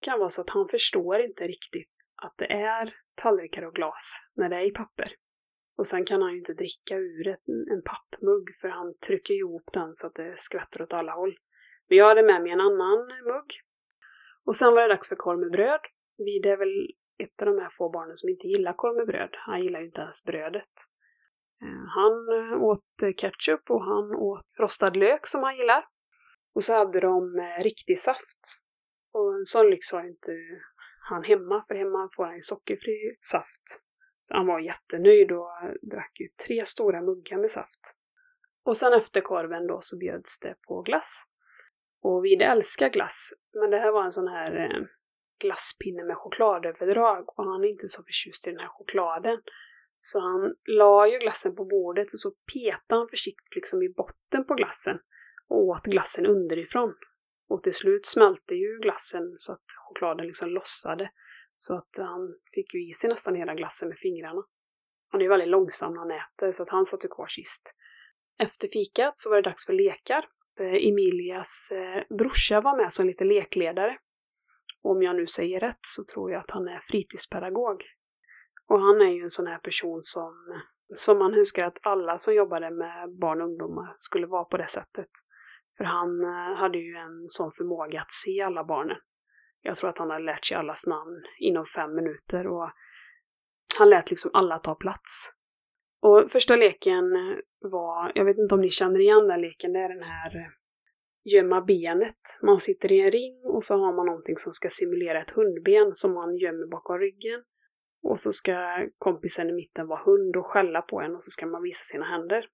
Det 0.00 0.06
kan 0.06 0.18
vara 0.18 0.30
så 0.30 0.40
att 0.40 0.50
han 0.50 0.68
förstår 0.68 1.20
inte 1.20 1.44
riktigt 1.44 1.96
att 2.22 2.34
det 2.38 2.52
är 2.52 2.94
tallrikar 3.14 3.62
och 3.62 3.74
glas 3.74 4.16
när 4.34 4.50
det 4.50 4.56
är 4.56 4.66
i 4.66 4.70
papper. 4.70 5.08
Och 5.78 5.86
sen 5.86 6.04
kan 6.04 6.22
han 6.22 6.32
ju 6.32 6.38
inte 6.38 6.54
dricka 6.54 6.96
ur 6.96 7.28
ett, 7.28 7.48
en 7.72 7.82
pappmugg 7.82 8.48
för 8.60 8.68
han 8.68 8.94
trycker 9.06 9.34
ihop 9.34 9.72
den 9.72 9.94
så 9.94 10.06
att 10.06 10.14
det 10.14 10.38
skvätter 10.38 10.82
åt 10.82 10.92
alla 10.92 11.12
håll. 11.12 11.38
Men 11.88 11.98
jag 11.98 12.08
hade 12.08 12.22
med 12.22 12.42
mig 12.42 12.52
en 12.52 12.60
annan 12.60 12.98
mugg. 13.24 13.50
Och 14.46 14.56
sen 14.56 14.74
var 14.74 14.82
det 14.82 14.88
dags 14.88 15.08
för 15.08 15.16
korv 15.16 15.38
med 15.38 15.52
bröd. 15.52 15.80
Vi 16.16 16.48
är 16.48 16.56
väl 16.56 16.88
ett 17.18 17.42
av 17.42 17.46
de 17.46 17.58
här 17.58 17.68
få 17.78 17.90
barnen 17.90 18.16
som 18.16 18.28
inte 18.28 18.46
gillar 18.46 18.72
korv 18.72 18.96
med 18.96 19.06
bröd. 19.06 19.30
Han 19.32 19.62
gillar 19.62 19.80
ju 19.80 19.86
inte 19.86 20.00
ens 20.00 20.24
brödet. 20.24 20.74
Eh, 21.62 21.84
han 21.96 22.14
eh, 22.38 22.62
åt 22.62 23.02
eh, 23.02 23.12
ketchup 23.16 23.70
och 23.70 23.84
han 23.84 24.14
åt 24.14 24.46
rostad 24.60 24.90
lök 24.90 25.26
som 25.26 25.42
han 25.42 25.56
gillar. 25.56 25.84
Och 26.54 26.64
så 26.64 26.72
hade 26.72 27.00
de 27.00 27.40
riktig 27.62 27.98
saft. 27.98 28.42
Och 29.12 29.34
en 29.34 29.44
sån 29.44 29.70
lyx 29.70 29.92
har 29.92 30.02
ju 30.02 30.08
inte 30.08 30.32
han 31.08 31.24
hemma, 31.24 31.64
för 31.68 31.74
hemma 31.74 32.08
får 32.16 32.24
han 32.24 32.34
ju 32.34 32.42
sockerfri 32.42 33.16
saft. 33.20 33.80
Så 34.20 34.34
han 34.34 34.46
var 34.46 34.60
jättenöjd 34.60 35.32
och 35.32 35.48
drack 35.82 36.20
ju 36.20 36.28
tre 36.46 36.64
stora 36.64 37.02
muggar 37.02 37.38
med 37.38 37.50
saft. 37.50 37.94
Och 38.64 38.76
sen 38.76 38.92
efter 38.92 39.20
korven 39.20 39.66
då 39.66 39.78
så 39.80 39.98
bjöds 39.98 40.40
det 40.40 40.54
på 40.68 40.82
glass. 40.82 41.24
Och 42.06 42.24
vi 42.24 42.34
älskar 42.34 42.88
glass, 42.88 43.32
men 43.60 43.70
det 43.70 43.78
här 43.78 43.92
var 43.92 44.04
en 44.04 44.12
sån 44.12 44.28
här 44.28 44.52
eh, 44.64 44.82
glasspinne 45.40 46.04
med 46.04 46.16
chokladöverdrag 46.16 47.38
och 47.38 47.44
han 47.44 47.64
är 47.64 47.68
inte 47.68 47.88
så 47.88 48.02
förtjust 48.02 48.46
i 48.46 48.50
den 48.50 48.60
här 48.60 48.68
chokladen. 48.68 49.38
Så 50.00 50.20
han 50.20 50.54
la 50.66 51.08
ju 51.08 51.18
glassen 51.18 51.56
på 51.56 51.64
bordet 51.64 52.12
och 52.12 52.20
så 52.20 52.30
petade 52.30 53.00
han 53.00 53.08
försiktigt 53.08 53.54
liksom 53.54 53.82
i 53.82 53.88
botten 53.88 54.44
på 54.44 54.54
glassen 54.54 54.98
och 55.48 55.62
åt 55.64 55.84
glassen 55.84 56.26
underifrån. 56.26 56.94
Och 57.48 57.62
till 57.62 57.74
slut 57.74 58.06
smälte 58.06 58.54
ju 58.54 58.78
glassen 58.82 59.34
så 59.38 59.52
att 59.52 59.66
chokladen 59.88 60.26
liksom 60.26 60.48
lossade. 60.50 61.10
Så 61.56 61.74
att 61.74 61.90
han 61.98 62.34
fick 62.54 62.74
ju 62.74 62.90
i 62.90 62.92
sig 62.92 63.10
nästan 63.10 63.34
hela 63.34 63.54
glassen 63.54 63.88
med 63.88 63.98
fingrarna. 63.98 64.42
Han 65.10 65.20
är 65.20 65.24
ju 65.24 65.30
väldigt 65.30 65.48
långsam 65.48 65.92
när 65.92 66.00
han 66.00 66.10
äter 66.10 66.52
så 66.52 66.62
att 66.62 66.68
han 66.68 66.86
satt 66.86 67.04
ju 67.04 67.08
kvar 67.08 67.26
sist. 67.26 67.74
Efter 68.38 68.68
fikat 68.68 69.18
så 69.18 69.30
var 69.30 69.36
det 69.36 69.50
dags 69.50 69.66
för 69.66 69.72
lekar 69.72 70.24
Eh, 70.60 70.88
Emilias 70.88 71.70
eh, 71.72 72.16
brorsa 72.16 72.60
var 72.60 72.76
med 72.76 72.92
som 72.92 73.06
lite 73.06 73.24
lekledare. 73.24 73.96
om 74.82 75.02
jag 75.02 75.16
nu 75.16 75.26
säger 75.26 75.60
rätt 75.60 75.80
så 75.82 76.04
tror 76.04 76.32
jag 76.32 76.40
att 76.40 76.50
han 76.50 76.68
är 76.68 76.78
fritidspedagog. 76.78 77.82
Och 78.68 78.80
han 78.80 79.00
är 79.00 79.12
ju 79.12 79.22
en 79.22 79.30
sån 79.30 79.46
här 79.46 79.58
person 79.58 80.02
som, 80.02 80.32
som 80.96 81.18
man 81.18 81.34
önskar 81.34 81.64
att 81.64 81.86
alla 81.86 82.18
som 82.18 82.34
jobbade 82.34 82.70
med 82.70 83.18
barn 83.20 83.40
och 83.40 83.48
ungdomar 83.48 83.92
skulle 83.94 84.26
vara 84.26 84.44
på 84.44 84.56
det 84.56 84.66
sättet. 84.66 85.08
För 85.76 85.84
han 85.84 86.24
eh, 86.24 86.56
hade 86.56 86.78
ju 86.78 86.96
en 86.96 87.28
sån 87.28 87.50
förmåga 87.52 88.00
att 88.00 88.12
se 88.12 88.42
alla 88.42 88.64
barnen. 88.64 88.96
Jag 89.62 89.76
tror 89.76 89.90
att 89.90 89.98
han 89.98 90.10
hade 90.10 90.24
lärt 90.24 90.44
sig 90.44 90.56
allas 90.56 90.86
namn 90.86 91.24
inom 91.38 91.64
fem 91.64 91.94
minuter 91.94 92.46
och 92.46 92.70
han 93.78 93.90
lät 93.90 94.10
liksom 94.10 94.30
alla 94.34 94.58
ta 94.58 94.74
plats. 94.74 95.30
Och 96.06 96.30
första 96.30 96.56
leken 96.56 97.16
eh, 97.16 97.36
var, 97.60 98.12
jag 98.14 98.24
vet 98.24 98.38
inte 98.38 98.54
om 98.54 98.60
ni 98.60 98.70
känner 98.70 99.00
igen 99.00 99.28
den 99.28 99.40
leken, 99.40 99.72
det 99.72 99.78
är 99.78 99.88
den 99.88 100.02
här 100.02 100.36
eh, 100.36 100.50
gömma 101.24 101.60
benet. 101.60 102.38
Man 102.42 102.60
sitter 102.60 102.92
i 102.92 103.00
en 103.00 103.10
ring 103.10 103.32
och 103.54 103.64
så 103.64 103.74
har 103.74 103.96
man 103.96 104.06
någonting 104.06 104.36
som 104.36 104.52
ska 104.52 104.68
simulera 104.68 105.20
ett 105.20 105.30
hundben 105.30 105.94
som 105.94 106.14
man 106.14 106.36
gömmer 106.36 106.66
bakom 106.66 106.98
ryggen. 106.98 107.42
Och 108.02 108.20
så 108.20 108.32
ska 108.32 108.88
kompisen 108.98 109.50
i 109.50 109.52
mitten 109.52 109.86
vara 109.86 110.00
hund 110.04 110.36
och 110.36 110.46
skälla 110.46 110.82
på 110.82 111.00
en 111.00 111.14
och 111.14 111.22
så 111.22 111.30
ska 111.30 111.46
man 111.46 111.62
visa 111.62 111.84
sina 111.84 112.04
händer. 112.04 112.46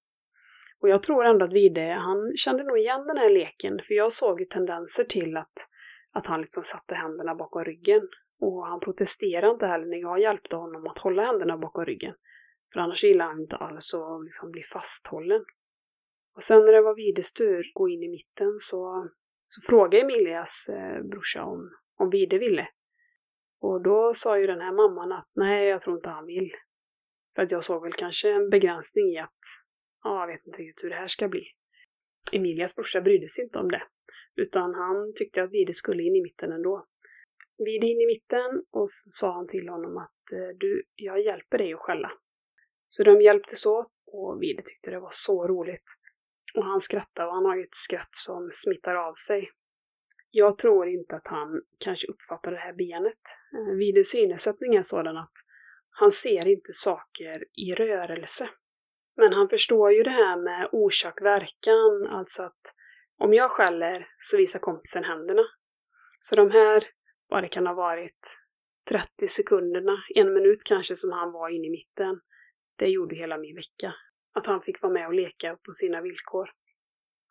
Och 0.80 0.88
jag 0.88 1.02
tror 1.02 1.24
ändå 1.24 1.44
att 1.44 1.52
Vide, 1.52 1.96
han 2.00 2.32
kände 2.36 2.62
nog 2.64 2.78
igen 2.78 3.06
den 3.06 3.16
här 3.16 3.30
leken, 3.30 3.80
för 3.82 3.94
jag 3.94 4.12
såg 4.12 4.40
ju 4.40 4.46
tendenser 4.46 5.04
till 5.04 5.36
att, 5.36 5.54
att 6.12 6.26
han 6.26 6.40
liksom 6.40 6.62
satte 6.62 6.94
händerna 6.94 7.34
bakom 7.34 7.64
ryggen. 7.64 8.02
Och 8.40 8.66
han 8.66 8.80
protesterade 8.80 9.52
inte 9.52 9.66
heller 9.66 9.86
när 9.86 10.00
jag 10.00 10.20
hjälpte 10.20 10.56
honom 10.56 10.86
att 10.86 10.98
hålla 10.98 11.22
händerna 11.22 11.58
bakom 11.58 11.84
ryggen. 11.84 12.14
För 12.72 12.80
annars 12.80 13.04
gillar 13.04 13.26
han 13.26 13.40
inte 13.40 13.56
alls 13.56 13.94
att 13.94 14.24
liksom 14.24 14.50
bli 14.50 14.62
fasthållen. 14.62 15.44
Och 16.36 16.42
sen 16.42 16.64
när 16.64 16.72
det 16.72 16.82
var 16.82 16.94
Vides 16.94 17.32
tur 17.32 17.60
att 17.60 17.74
gå 17.74 17.88
in 17.88 18.02
i 18.02 18.08
mitten 18.08 18.58
så, 18.58 19.08
så 19.44 19.60
frågade 19.70 20.00
Emilias 20.00 20.68
eh, 20.68 21.02
brorsa 21.02 21.44
om, 21.44 21.70
om 21.98 22.10
Vide 22.10 22.38
ville. 22.38 22.68
Och 23.60 23.82
då 23.82 24.14
sa 24.14 24.38
ju 24.38 24.46
den 24.46 24.60
här 24.60 24.72
mamman 24.72 25.12
att 25.12 25.30
nej, 25.34 25.68
jag 25.68 25.80
tror 25.80 25.96
inte 25.96 26.08
han 26.08 26.26
vill. 26.26 26.52
För 27.34 27.42
att 27.42 27.50
jag 27.50 27.64
såg 27.64 27.82
väl 27.82 27.92
kanske 27.92 28.30
en 28.30 28.50
begränsning 28.50 29.04
i 29.04 29.18
att, 29.18 29.40
ja, 30.04 30.20
jag 30.20 30.26
vet 30.26 30.46
inte 30.46 30.58
riktigt 30.58 30.84
hur 30.84 30.90
det 30.90 30.96
här 30.96 31.08
ska 31.08 31.28
bli. 31.28 31.44
Emilias 32.32 32.76
brorsa 32.76 33.00
brydde 33.00 33.28
sig 33.28 33.44
inte 33.44 33.58
om 33.58 33.68
det, 33.68 33.82
utan 34.36 34.74
han 34.74 35.12
tyckte 35.14 35.42
att 35.42 35.52
Vide 35.52 35.74
skulle 35.74 36.02
in 36.02 36.16
i 36.16 36.22
mitten 36.22 36.52
ändå. 36.52 36.86
Vide 37.58 37.86
in 37.86 38.00
i 38.00 38.06
mitten 38.06 38.64
och 38.70 38.90
så 38.90 39.10
sa 39.10 39.32
han 39.32 39.46
till 39.46 39.68
honom 39.68 39.96
att 39.96 40.20
du, 40.58 40.82
jag 40.94 41.20
hjälper 41.20 41.58
dig 41.58 41.72
att 41.72 41.80
skälla. 41.80 42.10
Så 42.92 43.02
de 43.02 43.22
hjälptes 43.22 43.66
åt 43.66 43.92
och 44.06 44.42
Vide 44.42 44.62
tyckte 44.62 44.90
det 44.90 45.00
var 45.00 45.10
så 45.12 45.48
roligt. 45.48 45.96
Och 46.54 46.64
han 46.64 46.80
skrattade 46.80 47.28
och 47.28 47.34
han 47.34 47.44
har 47.44 47.56
ju 47.56 47.62
ett 47.62 47.74
skratt 47.74 48.14
som 48.14 48.50
smittar 48.52 48.96
av 48.96 49.14
sig. 49.14 49.50
Jag 50.30 50.58
tror 50.58 50.88
inte 50.88 51.16
att 51.16 51.26
han 51.26 51.62
kanske 51.78 52.06
uppfattar 52.06 52.50
det 52.50 52.58
här 52.58 52.72
benet. 52.72 53.22
Eh, 53.52 53.76
Vides 53.76 54.10
synnedsättning 54.10 54.74
är 54.74 54.82
sådan 54.82 55.16
att 55.16 55.32
han 55.90 56.12
ser 56.12 56.48
inte 56.48 56.72
saker 56.72 57.44
i 57.56 57.74
rörelse. 57.74 58.48
Men 59.16 59.32
han 59.32 59.48
förstår 59.48 59.92
ju 59.92 60.02
det 60.02 60.10
här 60.10 60.36
med 60.36 60.68
orsak-verkan, 60.72 62.06
alltså 62.10 62.42
att 62.42 62.74
om 63.18 63.34
jag 63.34 63.50
skäller 63.50 64.06
så 64.18 64.36
visar 64.36 64.58
kompisen 64.58 65.04
händerna. 65.04 65.42
Så 66.20 66.36
de 66.36 66.50
här, 66.50 66.84
vad 67.28 67.44
det 67.44 67.48
kan 67.48 67.66
ha 67.66 67.74
varit, 67.74 68.38
30 68.88 69.28
sekunderna, 69.28 69.96
en 70.14 70.34
minut 70.34 70.64
kanske 70.64 70.96
som 70.96 71.12
han 71.12 71.32
var 71.32 71.48
inne 71.48 71.66
i 71.66 71.70
mitten, 71.70 72.20
det 72.80 72.88
gjorde 72.88 73.16
hela 73.16 73.38
min 73.38 73.54
vecka. 73.54 73.94
Att 74.34 74.46
han 74.46 74.60
fick 74.60 74.82
vara 74.82 74.92
med 74.92 75.06
och 75.06 75.14
leka 75.14 75.56
på 75.56 75.72
sina 75.72 76.00
villkor. 76.00 76.50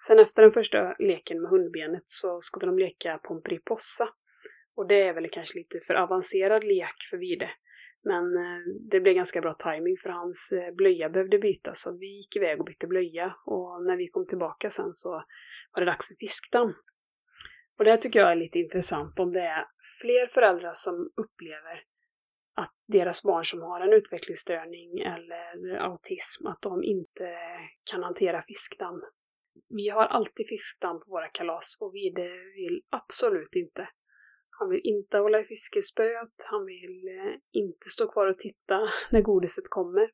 Sen 0.07 0.19
efter 0.19 0.41
den 0.41 0.51
första 0.51 0.95
leken 0.99 1.41
med 1.41 1.51
hundbenet 1.51 2.03
så 2.05 2.41
skulle 2.41 2.65
de 2.65 2.79
leka 2.79 3.17
Pomperipossa. 3.17 4.09
Och 4.75 4.88
det 4.88 5.01
är 5.01 5.13
väl 5.13 5.29
kanske 5.29 5.57
lite 5.57 5.79
för 5.88 5.93
avancerad 5.95 6.63
lek 6.63 6.95
för 7.09 7.17
Vide. 7.17 7.49
Men 8.03 8.23
eh, 8.38 8.59
det 8.91 8.99
blev 8.99 9.15
ganska 9.15 9.41
bra 9.41 9.53
timing 9.53 9.97
för 9.97 10.09
hans 10.09 10.51
eh, 10.51 10.75
blöja 10.75 11.09
behövde 11.09 11.39
bytas 11.39 11.81
så 11.81 11.97
vi 11.97 12.17
gick 12.17 12.35
iväg 12.35 12.59
och 12.59 12.65
bytte 12.65 12.88
blöja 12.88 13.35
och 13.45 13.85
när 13.85 13.97
vi 13.97 14.07
kom 14.07 14.25
tillbaka 14.25 14.69
sen 14.69 14.93
så 14.93 15.09
var 15.71 15.79
det 15.79 15.85
dags 15.85 16.07
för 16.07 16.15
fiskdamm. 16.15 16.73
Och 17.77 17.85
det 17.85 17.91
här 17.91 17.97
tycker 17.97 18.19
jag 18.19 18.31
är 18.31 18.35
lite 18.35 18.59
intressant 18.59 19.19
om 19.19 19.31
det 19.31 19.41
är 19.41 19.65
fler 20.01 20.27
föräldrar 20.27 20.73
som 20.73 21.12
upplever 21.15 21.83
att 22.59 22.75
deras 22.87 23.23
barn 23.23 23.45
som 23.45 23.61
har 23.61 23.81
en 23.81 23.93
utvecklingsstörning 23.93 24.99
eller 24.99 25.77
autism, 25.77 26.47
att 26.47 26.61
de 26.61 26.83
inte 26.83 27.37
kan 27.91 28.03
hantera 28.03 28.41
fiskdamm. 28.41 29.01
Vi 29.69 29.89
har 29.89 30.05
alltid 30.05 30.47
fiskdamm 30.47 30.99
på 30.99 31.05
våra 31.07 31.27
kalas 31.27 31.77
och 31.81 31.95
Vide 31.95 32.29
vill 32.55 32.81
absolut 32.89 33.55
inte. 33.55 33.89
Han 34.59 34.69
vill 34.69 34.81
inte 34.83 35.17
hålla 35.17 35.39
i 35.39 35.43
fiskespöet, 35.43 36.35
han 36.51 36.65
vill 36.65 37.07
eh, 37.07 37.35
inte 37.51 37.89
stå 37.89 38.11
kvar 38.11 38.27
och 38.27 38.39
titta 38.39 38.89
när 39.11 39.21
godiset 39.21 39.69
kommer. 39.69 40.09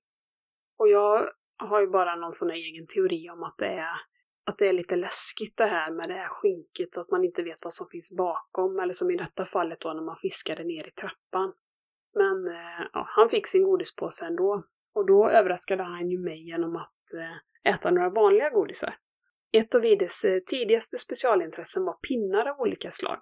Och 0.77 0.89
jag 0.89 1.29
har 1.57 1.81
ju 1.81 1.87
bara 1.87 2.15
någon 2.15 2.33
sån 2.33 2.49
här 2.49 2.57
egen 2.57 2.87
teori 2.87 3.29
om 3.29 3.43
att 3.43 3.57
det 3.57 3.67
är 3.67 3.95
att 4.47 4.57
det 4.57 4.67
är 4.67 4.73
lite 4.73 4.95
läskigt 4.95 5.57
det 5.57 5.65
här 5.65 5.91
med 5.91 6.09
det 6.09 6.13
här 6.13 6.29
skynket 6.29 6.97
och 6.97 7.01
att 7.01 7.11
man 7.11 7.23
inte 7.23 7.43
vet 7.43 7.63
vad 7.63 7.73
som 7.73 7.87
finns 7.87 8.11
bakom, 8.11 8.79
eller 8.79 8.93
som 8.93 9.11
i 9.11 9.17
detta 9.17 9.45
fallet 9.45 9.79
då 9.79 9.93
när 9.93 10.01
man 10.01 10.15
fiskade 10.15 10.63
ner 10.63 10.87
i 10.87 10.91
trappan. 10.91 11.53
Men 12.15 12.47
eh, 12.47 12.87
ja, 12.93 13.05
han 13.09 13.29
fick 13.29 13.47
sin 13.47 13.63
godispåse 13.63 14.25
ändå. 14.25 14.63
Och 14.93 15.05
då 15.05 15.29
överraskade 15.29 15.83
han 15.83 16.09
ju 16.09 16.19
mig 16.19 16.47
genom 16.47 16.75
att 16.75 17.13
eh, 17.13 17.73
äta 17.73 17.91
några 17.91 18.09
vanliga 18.09 18.49
godisar. 18.49 18.95
Ett 19.51 19.75
av 19.75 19.81
Vides 19.81 20.25
eh, 20.25 20.39
tidigaste 20.39 20.97
specialintressen 20.97 21.85
var 21.85 21.93
pinnar 21.93 22.45
av 22.49 22.59
olika 22.59 22.91
slag. 22.91 23.19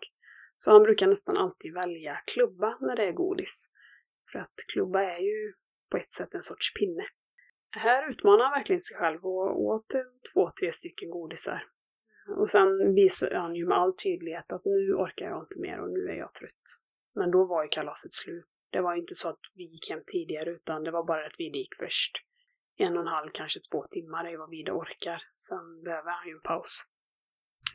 Så 0.56 0.72
han 0.72 0.84
brukar 0.84 1.08
nästan 1.08 1.38
alltid 1.38 1.74
välja 1.74 2.16
klubba 2.26 2.78
när 2.82 2.96
det 2.96 3.04
är 3.04 3.12
godis. 3.12 3.70
För 4.32 4.40
att 4.40 4.54
klubba 4.74 5.04
är 5.04 5.20
ju 5.20 5.54
på 5.92 5.98
ett 5.98 6.12
sätt 6.12 6.34
en 6.34 6.44
sorts 6.44 6.74
pinne. 6.74 7.04
Här 7.76 8.10
utmanar 8.10 8.44
han 8.44 8.54
verkligen 8.54 8.82
sig 8.82 8.98
själv 8.98 9.26
och 9.26 9.62
åt 9.62 9.86
två, 10.34 10.50
tre 10.60 10.72
stycken 10.72 11.10
godisar. 11.10 11.64
Och 12.38 12.50
sen 12.50 12.96
visar 12.96 13.32
han 13.36 13.56
ju 13.56 13.68
med 13.68 13.78
all 13.78 13.96
tydlighet 13.96 14.52
att 14.52 14.66
nu 14.66 14.94
orkar 14.94 15.26
jag 15.26 15.44
inte 15.44 15.60
mer 15.60 15.80
och 15.82 15.90
nu 15.90 16.10
är 16.10 16.16
jag 16.16 16.34
trött. 16.34 16.64
Men 17.16 17.32
då 17.32 17.46
var 17.46 17.64
ju 17.64 17.70
kalaset 17.70 18.12
slut. 18.12 18.53
Det 18.74 18.82
var 18.82 18.94
ju 18.96 19.02
inte 19.02 19.16
så 19.16 19.30
att 19.30 19.46
vi 19.56 19.64
gick 19.64 19.90
hem 19.90 20.04
tidigare 20.08 20.50
utan 20.50 20.84
det 20.84 20.92
var 20.92 21.04
bara 21.08 21.26
att 21.26 21.40
vi 21.40 21.58
gick 21.58 21.76
först. 21.80 22.12
En 22.78 22.94
och 22.98 23.02
en 23.02 23.08
halv, 23.08 23.30
kanske 23.34 23.60
två 23.60 23.84
timmar 23.84 24.26
är 24.26 24.38
vad 24.38 24.52
Vida 24.52 24.74
orkar. 24.74 25.22
Sen 25.38 25.84
behöver 25.84 26.12
han 26.12 26.28
ju 26.28 26.34
en 26.34 26.42
paus. 26.42 26.84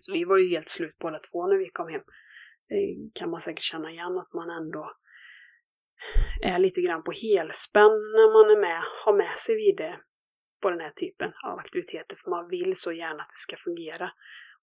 Så 0.01 0.13
vi 0.13 0.25
var 0.25 0.39
ju 0.39 0.49
helt 0.49 0.69
slut 0.69 0.99
båda 0.99 1.19
två 1.19 1.47
när 1.47 1.57
vi 1.57 1.69
kom 1.69 1.89
hem. 1.89 2.03
Det 2.69 3.11
kan 3.15 3.31
man 3.31 3.41
säkert 3.41 3.63
känna 3.63 3.91
igen 3.91 4.19
att 4.19 4.33
man 4.33 4.51
ändå 4.51 4.93
är 6.43 6.59
lite 6.59 6.81
grann 6.81 7.03
på 7.03 7.13
helspänn 7.13 7.97
när 8.17 8.29
man 8.37 8.57
är 8.57 8.61
med, 8.61 8.83
har 9.05 9.17
med 9.17 9.39
sig 9.39 9.57
Vide 9.57 10.01
på 10.63 10.71
den 10.71 10.81
här 10.81 10.91
typen 10.91 11.33
av 11.45 11.59
aktiviteter 11.59 12.17
för 12.17 12.31
man 12.31 12.49
vill 12.49 12.77
så 12.77 12.93
gärna 12.93 13.23
att 13.23 13.29
det 13.29 13.39
ska 13.47 13.57
fungera 13.57 14.11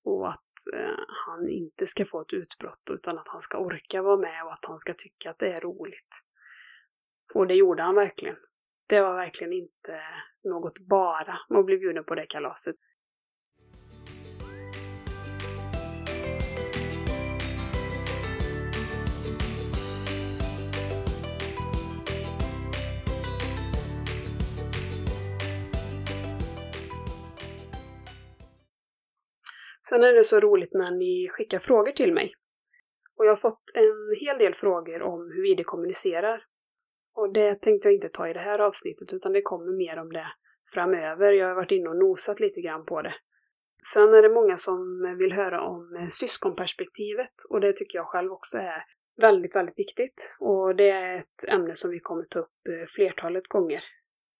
och 0.05 0.29
att 0.29 0.73
eh, 0.73 0.99
han 1.25 1.49
inte 1.49 1.87
ska 1.87 2.05
få 2.05 2.21
ett 2.21 2.33
utbrott 2.33 2.89
utan 2.91 3.17
att 3.17 3.27
han 3.27 3.41
ska 3.41 3.57
orka 3.57 4.01
vara 4.01 4.17
med 4.17 4.43
och 4.43 4.53
att 4.53 4.65
han 4.65 4.79
ska 4.79 4.93
tycka 4.93 5.29
att 5.29 5.39
det 5.39 5.53
är 5.53 5.61
roligt. 5.61 6.21
Och 7.33 7.47
det 7.47 7.53
gjorde 7.53 7.83
han 7.83 7.95
verkligen. 7.95 8.35
Det 8.87 9.01
var 9.01 9.15
verkligen 9.15 9.53
inte 9.53 10.01
något 10.43 10.79
bara 10.79 11.39
att 11.59 11.65
bli 11.65 11.77
bjuden 11.77 12.03
på 12.03 12.15
det 12.15 12.25
kalaset. 12.25 12.75
Sen 29.89 30.03
är 30.03 30.13
det 30.13 30.23
så 30.23 30.39
roligt 30.39 30.73
när 30.73 30.91
ni 30.91 31.27
skickar 31.31 31.59
frågor 31.59 31.91
till 31.91 32.13
mig. 32.13 32.33
Och 33.17 33.25
jag 33.25 33.31
har 33.31 33.35
fått 33.35 33.61
en 33.73 34.15
hel 34.19 34.37
del 34.37 34.53
frågor 34.53 35.01
om 35.01 35.31
hur 35.35 35.41
vi 35.41 35.63
kommunicerar. 35.63 36.43
Och 37.15 37.33
det 37.33 37.61
tänkte 37.61 37.87
jag 37.87 37.95
inte 37.95 38.09
ta 38.09 38.27
i 38.27 38.33
det 38.33 38.39
här 38.39 38.59
avsnittet 38.59 39.13
utan 39.13 39.33
det 39.33 39.41
kommer 39.41 39.77
mer 39.77 39.97
om 40.01 40.13
det 40.13 40.27
framöver. 40.73 41.33
Jag 41.33 41.47
har 41.47 41.55
varit 41.55 41.71
inne 41.71 41.89
och 41.89 41.97
nosat 41.97 42.39
lite 42.39 42.61
grann 42.61 42.85
på 42.85 43.01
det. 43.01 43.13
Sen 43.93 44.13
är 44.13 44.21
det 44.21 44.29
många 44.29 44.57
som 44.57 44.77
vill 45.19 45.33
höra 45.33 45.61
om 45.61 46.07
syskonperspektivet 46.11 47.33
och 47.49 47.61
det 47.61 47.73
tycker 47.73 47.97
jag 47.97 48.07
själv 48.07 48.31
också 48.31 48.57
är 48.57 48.83
väldigt, 49.21 49.55
väldigt 49.55 49.79
viktigt. 49.79 50.35
Och 50.39 50.75
det 50.75 50.89
är 50.89 51.19
ett 51.19 51.49
ämne 51.49 51.75
som 51.75 51.91
vi 51.91 51.99
kommer 51.99 52.23
ta 52.23 52.39
upp 52.39 52.67
eh, 52.69 52.85
flertalet 52.95 53.47
gånger. 53.47 53.83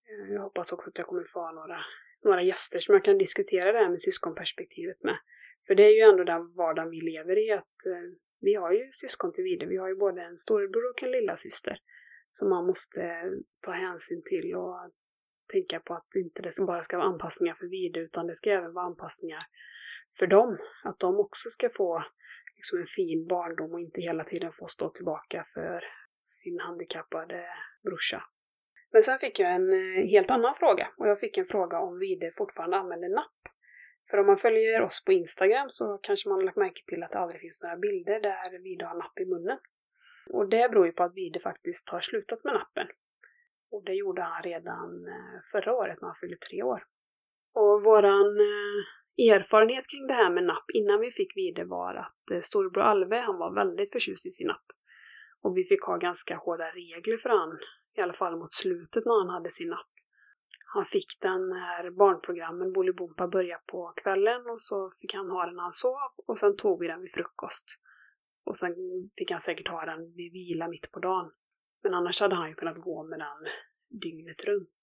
Eh, 0.10 0.34
jag 0.34 0.42
hoppas 0.42 0.74
också 0.74 0.90
att 0.90 0.98
jag 0.98 1.08
kommer 1.08 1.24
få 1.24 1.40
ha 1.40 1.52
några, 1.52 1.80
några 2.24 2.42
gäster 2.42 2.80
som 2.80 2.94
jag 2.94 3.04
kan 3.04 3.18
diskutera 3.18 3.72
det 3.72 3.80
här 3.80 3.90
med 3.90 4.02
syskonperspektivet 4.02 5.04
med. 5.04 5.18
För 5.68 5.76
det 5.76 5.84
är 5.84 5.96
ju 5.96 6.02
ändå 6.12 6.24
den 6.24 6.54
vardagen 6.54 6.90
vi 6.90 7.02
lever 7.02 7.48
i, 7.48 7.52
att 7.52 7.86
eh, 7.86 8.10
vi 8.42 8.54
har 8.56 8.72
ju 8.72 8.92
syskon 8.92 9.34
till 9.34 9.44
vidare. 9.44 9.70
Vi 9.70 9.78
har 9.78 9.88
ju 9.88 9.96
både 9.96 10.22
en 10.22 10.38
storebror 10.38 10.90
och 10.90 11.04
en 11.04 11.12
lilla 11.12 11.36
syster 11.36 11.78
som 12.30 12.50
man 12.50 12.66
måste 12.66 13.02
eh, 13.02 13.32
ta 13.66 13.72
hänsyn 13.72 14.22
till 14.26 14.56
och 14.56 14.92
tänka 15.54 15.80
på 15.80 15.94
att 15.94 16.16
inte 16.16 16.42
det 16.42 16.66
bara 16.68 16.80
ska 16.80 16.98
vara 16.98 17.08
anpassningar 17.08 17.54
för 17.54 17.68
vidare 17.68 18.04
utan 18.04 18.28
det 18.28 18.36
ska 18.36 18.50
även 18.50 18.74
vara 18.74 18.86
anpassningar 18.86 19.44
för 20.20 20.28
dem. 20.28 20.58
Att 20.84 21.00
de 21.00 21.20
också 21.20 21.50
ska 21.50 21.70
få 21.70 22.04
liksom 22.56 22.80
en 22.80 22.86
fin 22.86 23.28
barndom 23.28 23.72
och 23.74 23.80
inte 23.80 24.02
hela 24.02 24.24
tiden 24.24 24.52
få 24.52 24.68
stå 24.68 24.90
tillbaka 24.90 25.44
för 25.54 25.84
sin 26.12 26.60
handikappade 26.60 27.46
brorsa. 27.84 28.24
Men 28.92 29.04
sen 29.04 29.20
fick 29.20 29.40
jag 29.40 29.52
en 29.52 29.74
eh, 29.74 30.10
helt 30.10 30.32
annan 30.32 30.56
fråga 30.56 30.88
och 30.98 31.08
jag 31.08 31.20
fick 31.20 31.38
en 31.38 31.46
fråga 31.46 31.80
om 31.80 32.00
Vide 32.00 32.32
fortfarande 32.38 32.78
använder 32.78 33.10
napp. 33.10 33.55
För 34.10 34.18
om 34.18 34.26
man 34.26 34.38
följer 34.38 34.82
oss 34.82 35.04
på 35.06 35.12
Instagram 35.12 35.70
så 35.70 36.00
kanske 36.04 36.30
man 36.30 36.38
har 36.38 36.46
lagt 36.46 36.58
märke 36.58 36.82
till 36.88 37.04
att 37.04 37.12
det 37.12 37.20
aldrig 37.20 37.42
finns 37.42 37.64
några 37.64 37.78
bilder 37.78 38.20
där 38.20 38.60
Vide 38.64 38.86
har 38.86 38.96
napp 38.96 39.20
i 39.20 39.26
munnen. 39.26 39.58
Och 40.30 40.50
det 40.50 40.72
beror 40.72 40.86
ju 40.86 40.92
på 40.92 41.04
att 41.04 41.16
Vide 41.16 41.40
faktiskt 41.40 41.90
har 41.90 42.00
slutat 42.00 42.44
med 42.44 42.54
nappen. 42.54 42.88
Och 43.72 43.84
det 43.86 43.94
gjorde 43.94 44.22
han 44.22 44.44
redan 44.44 45.08
eh, 45.08 45.40
förra 45.52 45.74
året 45.74 46.02
när 46.02 46.08
han 46.08 46.16
fyllde 46.16 46.38
tre 46.38 46.64
år. 46.64 46.84
Och 47.54 47.84
våran 47.84 48.38
eh, 48.50 49.32
erfarenhet 49.32 49.88
kring 49.88 50.08
det 50.08 50.14
här 50.14 50.30
med 50.30 50.44
napp 50.44 50.72
innan 50.74 51.02
vi 51.02 51.12
fick 51.12 51.38
Vide 51.38 51.66
var 51.66 51.96
att 51.96 52.32
eh, 52.32 52.40
storebror 52.42 52.84
Alve, 52.84 53.18
han 53.18 53.38
var 53.38 53.56
väldigt 53.56 53.92
förtjust 53.92 54.26
i 54.26 54.30
sin 54.30 54.48
napp. 54.48 54.66
Och 55.42 55.58
vi 55.58 55.64
fick 55.64 55.84
ha 55.84 55.98
ganska 55.98 56.36
hårda 56.36 56.72
regler 56.72 57.18
för 57.18 57.30
han 57.30 57.52
i 57.98 58.02
alla 58.02 58.14
fall 58.14 58.38
mot 58.38 58.54
slutet 58.54 59.06
när 59.06 59.22
han 59.22 59.30
hade 59.30 59.50
sin 59.50 59.70
napp. 59.70 59.95
Han 60.76 60.86
fick 60.86 61.22
den 61.22 61.50
när 61.50 61.92
barnprogrammen 61.92 62.74
Bolibompa 62.74 63.28
började 63.28 63.64
på 63.68 63.94
kvällen 63.96 64.42
och 64.50 64.62
så 64.62 64.92
fick 65.02 65.14
han 65.14 65.30
ha 65.30 65.46
den 65.46 65.56
när 65.56 65.64
han 65.64 65.72
sov 65.72 66.12
och 66.28 66.38
sen 66.38 66.56
tog 66.56 66.80
vi 66.80 66.88
den 66.88 67.02
vid 67.02 67.12
frukost. 67.12 67.66
Och 68.46 68.58
sen 68.58 68.76
fick 69.18 69.32
han 69.32 69.42
säkert 69.42 69.68
ha 69.68 69.86
den 69.86 70.14
vid 70.14 70.34
vila 70.34 70.68
mitt 70.68 70.92
på 70.92 71.00
dagen. 71.00 71.32
Men 71.84 71.94
annars 71.94 72.22
hade 72.22 72.36
han 72.36 72.50
ju 72.50 72.56
kunnat 72.56 72.78
gå 72.78 73.04
med 73.04 73.20
den 73.20 73.52
dygnet 74.02 74.44
runt. 74.44 74.82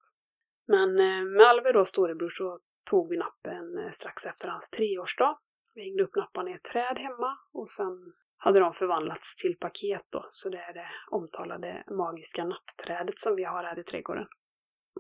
Men 0.66 0.88
eh, 0.88 1.24
med 1.24 1.46
Alve 1.46 1.72
då, 1.72 1.84
storebror, 1.84 2.30
så 2.30 2.58
tog 2.90 3.08
vi 3.08 3.16
nappen 3.16 3.78
eh, 3.78 3.90
strax 3.90 4.26
efter 4.26 4.48
hans 4.48 4.70
treårsdag. 4.70 5.38
Vi 5.74 5.82
hängde 5.82 6.02
upp 6.02 6.16
napparna 6.16 6.50
i 6.50 6.54
ett 6.54 6.64
träd 6.64 6.98
hemma 6.98 7.38
och 7.52 7.70
sen 7.70 8.12
hade 8.36 8.60
de 8.60 8.72
förvandlats 8.72 9.36
till 9.36 9.56
paket 9.60 10.06
då, 10.10 10.26
så 10.28 10.48
det 10.48 10.58
är 10.58 10.74
det 10.74 10.88
omtalade 11.10 11.84
magiska 11.90 12.44
nappträdet 12.44 13.18
som 13.18 13.36
vi 13.36 13.44
har 13.44 13.64
här 13.64 13.78
i 13.78 13.82
trädgården. 13.82 14.26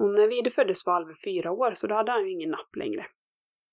Och 0.00 0.10
när 0.10 0.28
Vide 0.28 0.50
föddes 0.50 0.86
var 0.86 0.94
Alve 0.94 1.14
fyra 1.24 1.52
år, 1.52 1.74
så 1.74 1.86
då 1.86 1.94
hade 1.94 2.12
han 2.12 2.24
ju 2.24 2.30
ingen 2.30 2.50
napp 2.50 2.76
längre. 2.76 3.06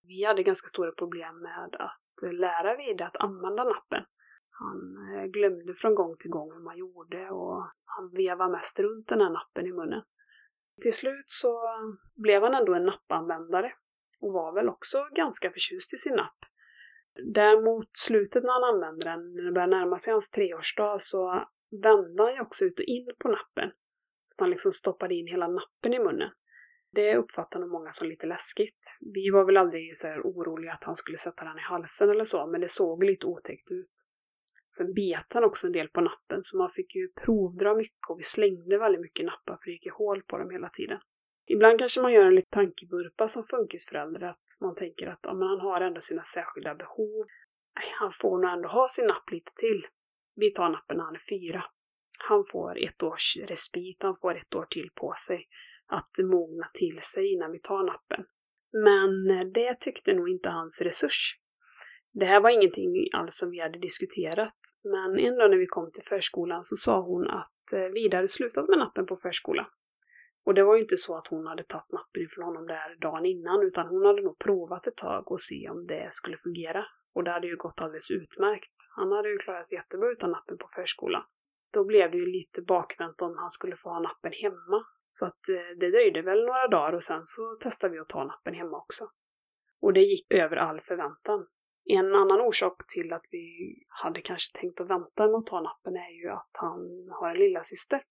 Vi 0.04 0.24
hade 0.24 0.44
ganska 0.44 0.68
stora 0.68 0.92
problem 0.92 1.42
med 1.42 1.76
att 1.80 2.34
lära 2.34 2.76
Vide 2.76 3.06
att 3.06 3.18
använda 3.18 3.64
nappen. 3.64 4.04
Han 4.50 4.80
eh, 5.16 5.26
glömde 5.26 5.74
från 5.74 5.96
gång 5.96 6.16
till 6.20 6.32
gång 6.32 6.52
hur 6.54 6.64
man 6.64 6.78
gjorde 6.78 7.30
och 7.30 7.64
han 7.86 8.12
vevade 8.16 8.52
mest 8.52 8.80
runt 8.80 9.08
den 9.08 9.22
här 9.22 9.30
nappen 9.30 9.66
i 9.66 9.72
munnen. 9.72 10.02
Till 10.82 10.94
slut 10.94 11.26
så 11.26 11.62
blev 12.16 12.44
han 12.44 12.54
ändå 12.54 12.74
en 12.74 12.86
nappanvändare 12.86 13.72
och 14.22 14.34
var 14.34 14.54
väl 14.54 14.70
också 14.70 14.98
ganska 15.16 15.52
förtjust 15.52 15.94
i 15.94 15.98
sin 15.98 16.16
napp. 16.16 16.40
Däremot 17.34 17.90
slutet 17.98 18.44
när 18.44 18.54
han 18.54 18.76
använde 18.76 19.10
den, 19.10 19.36
när 19.36 19.44
det 19.44 19.52
började 19.52 19.78
närma 19.78 19.98
sig 20.00 20.12
hans 20.12 20.30
treårsdag, 20.30 21.02
så 21.02 21.46
vände 21.84 22.24
han 22.24 22.34
ju 22.34 22.42
också 22.42 22.66
ut 22.66 22.80
och 22.80 22.86
in 22.86 23.08
på 23.20 23.28
nappen. 23.30 23.72
Så 24.30 24.34
att 24.34 24.39
han 24.39 24.50
liksom 24.50 24.72
stoppade 24.72 25.15
in 25.15 25.28
hela 25.28 25.48
nappen 25.48 25.94
i 25.94 26.00
munnen. 26.00 26.30
Det 26.92 27.18
uppfattade 27.18 27.65
nog 27.65 27.72
många 27.72 27.92
som 27.92 28.08
lite 28.08 28.28
läskigt. 28.28 28.98
Vi 29.13 29.30
var 29.30 29.46
väl 29.46 29.58
aldrig 29.58 29.98
så 29.98 30.08
här 30.08 30.22
oroliga 30.22 30.74
att 30.74 30.84
han 30.84 30.96
skulle 30.96 31.18
sätta 31.18 31.46
den 31.46 31.58
i 31.58 31.62
halsen 31.62 32.10
eller 32.10 32.24
så, 32.24 32.48
men 32.48 32.62
det 32.62 32.70
såg 32.70 33.04
lite 33.04 33.28
otäckt 33.28 33.72
ut. 33.72 33.92
Sen 34.76 34.94
bet 34.94 35.34
han 35.34 35.44
också 35.44 35.68
en 35.68 35.74
del 35.74 35.88
på 35.88 36.02
nappen, 36.02 36.44
så 36.44 36.58
man 36.58 36.70
fick 36.70 36.96
ju 36.96 37.12
provdra 37.26 37.76
mycket 37.76 38.10
och 38.10 38.20
vi 38.20 38.24
slängde 38.24 38.78
väldigt 38.78 39.02
mycket 39.02 39.26
nappar 39.26 39.58
för 39.58 39.65
det 39.65 39.72
gick 39.72 39.86
ju 39.86 39.92
hål 39.92 40.24
på 40.24 40.38
dem 40.38 40.50
hela 40.50 40.70
tiden. 40.70 41.00
Ibland 41.48 41.80
kanske 41.80 42.02
man 42.02 42.13
gör 42.13 42.26
en 42.26 42.36
liten 42.36 42.50
tankevurpa 42.52 43.28
som 43.28 43.44
funkisförälder, 43.44 44.24
att 44.24 44.46
man 44.62 44.76
tänker 44.76 45.08
att 45.08 45.20
ja, 45.22 45.34
men 45.34 45.48
han 45.48 45.60
har 45.60 45.82
ändå 45.82 46.02
sina 46.02 46.24
särskilda 46.24 46.76
behov. 46.76 47.26
Nej, 47.76 47.94
han 48.00 48.12
får 48.12 48.42
nog 48.42 48.52
ändå 48.52 48.70
ha 48.70 48.88
sin 48.88 49.08
napp 49.08 49.32
lite 49.32 49.52
till. 49.56 49.88
Vi 50.36 50.52
tar 50.52 50.70
nappen 50.70 50.98
när 50.98 51.04
han 51.04 51.15
är 51.15 51.30
fyra. 51.30 51.63
Han 52.28 52.44
får 52.52 52.84
ett 52.84 53.04
års 53.04 53.38
respit, 53.48 54.04
han 54.04 54.16
får 54.16 54.36
ett 54.36 54.56
år 54.56 54.66
till 54.66 54.90
på 54.96 55.14
sig 55.28 55.46
att 55.88 56.12
mogna 56.24 56.68
till 56.74 57.00
sig 57.02 57.34
innan 57.34 57.52
vi 57.52 57.60
tar 57.60 57.84
nappen. 57.84 58.26
Men 58.72 59.54
det 59.54 59.80
tyckte 59.80 60.16
nog 60.16 60.30
inte 60.30 60.50
hans 60.50 60.82
resurs. 60.82 61.36
Det 62.14 62.26
här 62.26 62.42
var 62.42 62.50
ingenting 62.50 63.08
alls 63.14 63.36
som 63.36 63.52
vi 63.52 63.60
hade 63.60 63.80
diskuterat, 63.80 64.60
men 64.84 65.20
en 65.20 65.38
dag 65.38 65.52
när 65.52 65.58
vi 65.58 65.68
kom 65.68 65.90
till 65.94 66.04
förskolan 66.04 66.64
så 66.64 66.76
sa 66.76 67.02
hon 67.02 67.28
att 67.28 67.74
eh, 67.74 68.18
hade 68.18 68.28
slutat 68.28 68.70
med 68.70 68.78
nappen 68.78 69.06
på 69.06 69.16
förskolan. 69.16 69.66
Och 70.46 70.54
det 70.54 70.64
var 70.64 70.76
ju 70.76 70.82
inte 70.82 70.98
så 70.98 71.18
att 71.18 71.28
hon 71.28 71.48
hade 71.48 71.64
tagit 71.64 71.92
nappen 71.92 72.24
ifrån 72.24 72.46
honom 72.46 72.68
där 72.68 73.00
dagen 73.02 73.26
innan, 73.26 73.62
utan 73.62 73.88
hon 73.88 74.06
hade 74.06 74.22
nog 74.22 74.40
provat 74.40 74.88
ett 74.88 74.98
tag 74.98 75.32
och 75.32 75.42
se 75.42 75.70
om 75.70 75.84
det 75.84 76.08
skulle 76.12 76.38
fungera. 76.38 76.86
Och 77.16 77.24
det 77.24 77.32
hade 77.32 77.48
ju 77.48 77.58
gått 77.58 77.82
alldeles 77.82 78.12
utmärkt. 78.12 78.74
Han 78.96 79.12
hade 79.12 79.30
ju 79.30 79.38
klarat 79.38 79.68
sig 79.68 79.78
jättebra 79.78 80.12
utan 80.12 80.32
nappen 80.32 80.58
på 80.58 80.68
förskolan. 80.76 81.24
Då 81.72 81.86
blev 81.86 82.12
det 82.12 82.18
ju 82.18 82.26
lite 82.26 82.62
bakvänt 82.62 83.22
om 83.22 83.38
han 83.38 83.52
skulle 83.52 83.76
få 83.76 83.90
ha 83.90 84.00
nappen 84.00 84.32
hemma. 84.34 84.84
Så 85.10 85.26
att 85.26 85.50
eh, 85.50 85.78
det 85.80 85.92
dröjde 85.92 86.22
väl 86.22 86.46
några 86.46 86.68
dagar 86.68 86.94
och 86.94 87.04
sen 87.04 87.22
så 87.24 87.58
testade 87.62 87.94
vi 87.94 88.00
att 88.00 88.10
ta 88.10 88.24
nappen 88.24 88.54
hemma 88.54 88.78
också. 88.78 89.10
Och 89.82 89.94
det 89.94 90.02
gick 90.02 90.34
över 90.34 90.58
all 90.58 90.80
förväntan. 90.82 91.48
En 91.86 92.16
annan 92.16 92.42
orsak 92.42 92.74
till 92.88 93.14
att 93.14 93.28
vi 93.32 93.76
hade 93.88 94.22
kanske 94.22 94.60
tänkt 94.60 94.82
att 94.82 94.90
vänta 94.90 95.28
med 95.28 95.36
att 95.36 95.46
ta 95.46 95.62
nappen 95.62 95.96
är 95.96 96.22
ju 96.22 96.30
att 96.30 96.52
han 96.62 97.10
har 97.12 97.30
en 97.30 97.38
lilla 97.38 97.64
syster. 97.64 98.02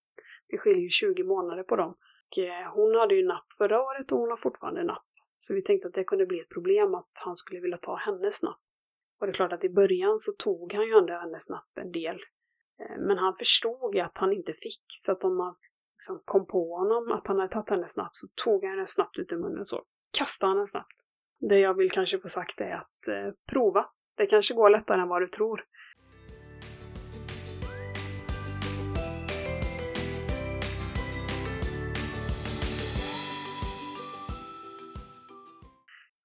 Det 0.48 0.58
skiljer 0.58 0.82
ju 0.82 0.88
20 0.88 1.24
månader 1.24 1.62
på 1.62 1.76
dem. 1.76 1.94
Och 2.30 2.38
eh, 2.38 2.74
hon 2.74 2.94
hade 2.94 3.14
ju 3.14 3.26
napp 3.26 3.46
förra 3.58 3.82
året 3.82 4.12
och 4.12 4.18
hon 4.18 4.30
har 4.30 4.36
fortfarande 4.36 4.84
napp. 4.84 5.08
Så 5.38 5.54
vi 5.54 5.62
tänkte 5.62 5.88
att 5.88 5.94
det 5.94 6.04
kunde 6.04 6.26
bli 6.26 6.40
ett 6.40 6.48
problem 6.48 6.94
att 6.94 7.12
han 7.24 7.36
skulle 7.36 7.60
vilja 7.60 7.76
ta 7.76 7.96
hennes 7.96 8.42
napp. 8.42 8.60
Och 9.20 9.26
det 9.26 9.30
är 9.30 9.34
klart 9.34 9.52
att 9.52 9.64
i 9.64 9.70
början 9.70 10.18
så 10.18 10.32
tog 10.32 10.72
han 10.72 10.86
ju 10.86 10.92
ändå 10.92 11.12
hennes 11.12 11.48
napp 11.48 11.78
en 11.80 11.92
del. 11.92 12.18
Eh, 12.80 12.98
men 12.98 13.18
han 13.18 13.34
förstod 13.34 13.94
ju 13.94 14.00
att 14.00 14.18
han 14.18 14.32
inte 14.32 14.52
fick, 14.52 14.84
så 14.88 15.12
att 15.12 15.24
om 15.24 15.36
man 15.36 15.54
liksom 15.94 16.22
kom 16.24 16.46
på 16.46 16.76
honom 16.76 17.12
att 17.12 17.26
han 17.26 17.38
hade 17.38 17.52
tagit 17.52 17.70
henne 17.70 17.88
snabbt, 17.88 18.16
så 18.16 18.26
tog 18.44 18.64
han 18.64 18.70
henne 18.70 18.86
snabbt 18.86 19.18
ut 19.18 19.32
ur 19.32 19.36
munnen 19.36 19.64
så 19.64 19.82
kastade 20.18 20.50
han 20.50 20.56
henne 20.56 20.68
snabbt. 20.68 20.94
Det 21.40 21.58
jag 21.58 21.74
vill 21.74 21.90
kanske 21.90 22.18
få 22.18 22.28
sagt 22.28 22.60
är 22.60 22.74
att 22.74 23.08
eh, 23.08 23.32
prova. 23.48 23.86
Det 24.16 24.26
kanske 24.26 24.54
går 24.54 24.70
lättare 24.70 25.00
än 25.00 25.08
vad 25.08 25.22
du 25.22 25.26
tror. 25.26 25.64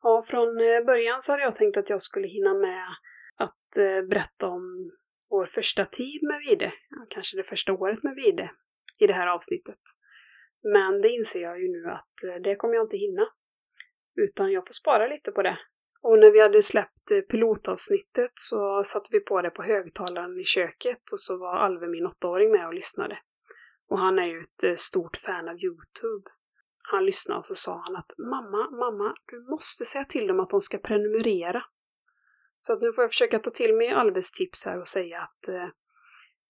Ja, 0.01 0.23
från 0.27 0.47
eh, 0.47 0.85
början 0.85 1.21
så 1.21 1.31
hade 1.31 1.43
jag 1.43 1.55
tänkt 1.55 1.77
att 1.77 1.89
jag 1.89 2.01
skulle 2.01 2.27
hinna 2.27 2.53
med 2.53 2.85
att 3.37 3.77
eh, 3.77 4.07
berätta 4.09 4.47
om 4.47 4.91
vår 5.33 5.45
första 5.45 5.85
tid 5.85 6.19
med 6.23 6.39
Vide, 6.45 6.73
kanske 7.09 7.37
det 7.37 7.43
första 7.43 7.73
året 7.73 8.03
med 8.03 8.15
Vide 8.15 8.51
i 8.99 9.07
det 9.07 9.13
här 9.13 9.27
avsnittet. 9.27 9.79
Men 10.73 11.01
det 11.01 11.09
inser 11.09 11.41
jag 11.41 11.61
ju 11.61 11.67
nu 11.71 11.89
att 11.89 12.15
eh, 12.27 12.41
det 12.43 12.55
kommer 12.55 12.75
jag 12.75 12.85
inte 12.85 12.97
hinna. 12.97 13.25
Utan 14.15 14.51
jag 14.51 14.67
får 14.67 14.73
spara 14.73 15.07
lite 15.07 15.31
på 15.31 15.41
det. 15.41 15.57
Och 16.01 16.19
när 16.19 16.31
vi 16.31 16.41
hade 16.41 16.63
släppt 16.63 17.11
eh, 17.11 17.21
pilotavsnittet 17.21 18.31
så 18.33 18.83
satte 18.83 19.09
vi 19.11 19.19
på 19.19 19.41
det 19.41 19.49
på 19.49 19.63
högtalaren 19.63 20.39
i 20.39 20.43
köket 20.43 21.11
och 21.11 21.19
så 21.19 21.37
var 21.37 21.55
Alve, 21.55 21.87
min 21.87 22.05
åttaåring, 22.05 22.51
med 22.51 22.67
och 22.67 22.73
lyssnade. 22.73 23.17
Och 23.89 23.99
han 23.99 24.19
är 24.19 24.27
ju 24.27 24.39
ett 24.39 24.63
eh, 24.63 24.75
stort 24.75 25.17
fan 25.17 25.49
av 25.49 25.55
Youtube. 25.63 26.29
Han 26.91 27.05
lyssnade 27.05 27.39
och 27.39 27.45
så 27.45 27.55
sa 27.55 27.83
han 27.85 27.95
att 27.95 28.11
mamma, 28.17 28.69
mamma, 28.69 29.15
du 29.25 29.51
måste 29.51 29.85
säga 29.85 30.05
till 30.05 30.27
dem 30.27 30.39
att 30.39 30.49
de 30.49 30.61
ska 30.61 30.77
prenumerera. 30.77 31.63
Så 32.65 32.73
att 32.73 32.81
nu 32.81 32.93
får 32.93 33.03
jag 33.03 33.11
försöka 33.11 33.39
ta 33.39 33.49
till 33.49 33.73
mig 33.75 33.89
Alves 33.89 34.31
tips 34.31 34.65
här 34.65 34.81
och 34.81 34.87
säga 34.87 35.19
att 35.19 35.47
eh, 35.47 35.67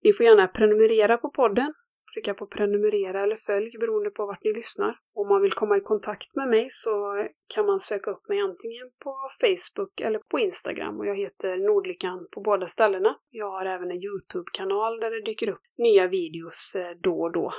ni 0.04 0.14
får 0.14 0.26
gärna 0.26 0.48
prenumerera 0.48 1.18
på 1.18 1.30
podden. 1.30 1.74
Trycka 2.14 2.34
på 2.34 2.48
prenumerera 2.48 3.24
eller 3.24 3.36
följ 3.36 3.78
beroende 3.80 4.10
på 4.10 4.26
vart 4.26 4.44
ni 4.44 4.54
lyssnar. 4.54 4.96
Om 5.14 5.28
man 5.28 5.42
vill 5.42 5.52
komma 5.52 5.78
i 5.78 5.82
kontakt 5.82 6.36
med 6.36 6.48
mig 6.50 6.68
så 6.72 7.26
kan 7.54 7.66
man 7.66 7.80
söka 7.80 8.12
upp 8.12 8.30
mig 8.30 8.40
antingen 8.40 8.90
på 9.04 9.16
Facebook 9.42 10.02
eller 10.02 10.20
på 10.20 10.40
Instagram 10.40 11.00
och 11.00 11.08
jag 11.08 11.16
heter 11.16 11.58
Nordlyckan 11.58 12.28
på 12.32 12.42
båda 12.42 12.68
ställena. 12.68 13.16
Jag 13.30 13.52
har 13.52 13.66
även 13.66 13.92
en 13.92 14.04
Youtube-kanal 14.04 15.00
där 15.00 15.12
det 15.12 15.22
dyker 15.22 15.50
upp 15.50 15.62
nya 15.78 16.08
videos 16.08 16.76
eh, 16.76 16.98
då 17.04 17.22
och 17.22 17.32
då. 17.32 17.54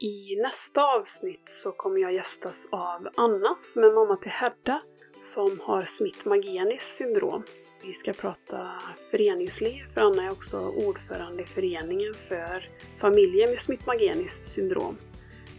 I 0.00 0.42
nästa 0.42 0.82
avsnitt 0.96 1.48
så 1.48 1.72
kommer 1.72 2.00
jag 2.00 2.12
gästas 2.12 2.68
av 2.72 3.08
Anna 3.16 3.56
som 3.62 3.82
är 3.84 3.94
mamma 3.94 4.16
till 4.16 4.30
Hedda 4.30 4.80
som 5.20 5.60
har 5.64 5.82
Smith-Magenis 5.82 6.80
syndrom. 6.80 7.42
Vi 7.82 7.92
ska 7.92 8.12
prata 8.12 8.70
föreningsliv, 9.10 9.84
för 9.94 10.00
Anna 10.00 10.24
är 10.24 10.30
också 10.30 10.68
ordförande 10.68 11.42
i 11.42 11.46
föreningen 11.46 12.14
för 12.14 12.68
familjer 12.96 13.48
med 13.48 13.58
Smith-Magenis 13.58 14.42
syndrom. 14.42 14.96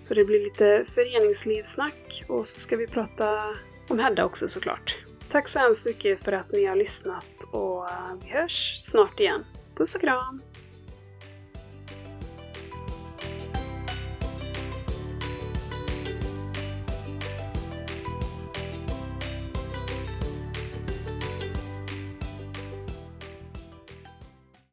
Så 0.02 0.14
det 0.14 0.26
blir 0.26 0.44
lite 0.44 0.86
föreningslivssnack 0.96 2.24
och 2.28 2.48
så 2.48 2.60
ska 2.60 2.78
vi 2.78 2.88
prata 2.88 3.56
om 3.88 4.00
Hedda 4.00 4.26
också 4.26 4.48
såklart. 4.48 4.98
Tack 5.30 5.48
så 5.48 5.60
hemskt 5.60 5.86
mycket 5.86 6.20
för 6.20 6.32
att 6.32 6.52
ni 6.52 6.66
har 6.66 6.76
lyssnat 6.76 7.44
och 7.52 7.86
eh, 7.90 8.16
vi 8.24 8.30
hörs 8.30 8.78
snart 8.80 9.20
igen. 9.20 9.46
Puss 9.76 9.96
och 9.96 10.02
kram! 10.02 10.42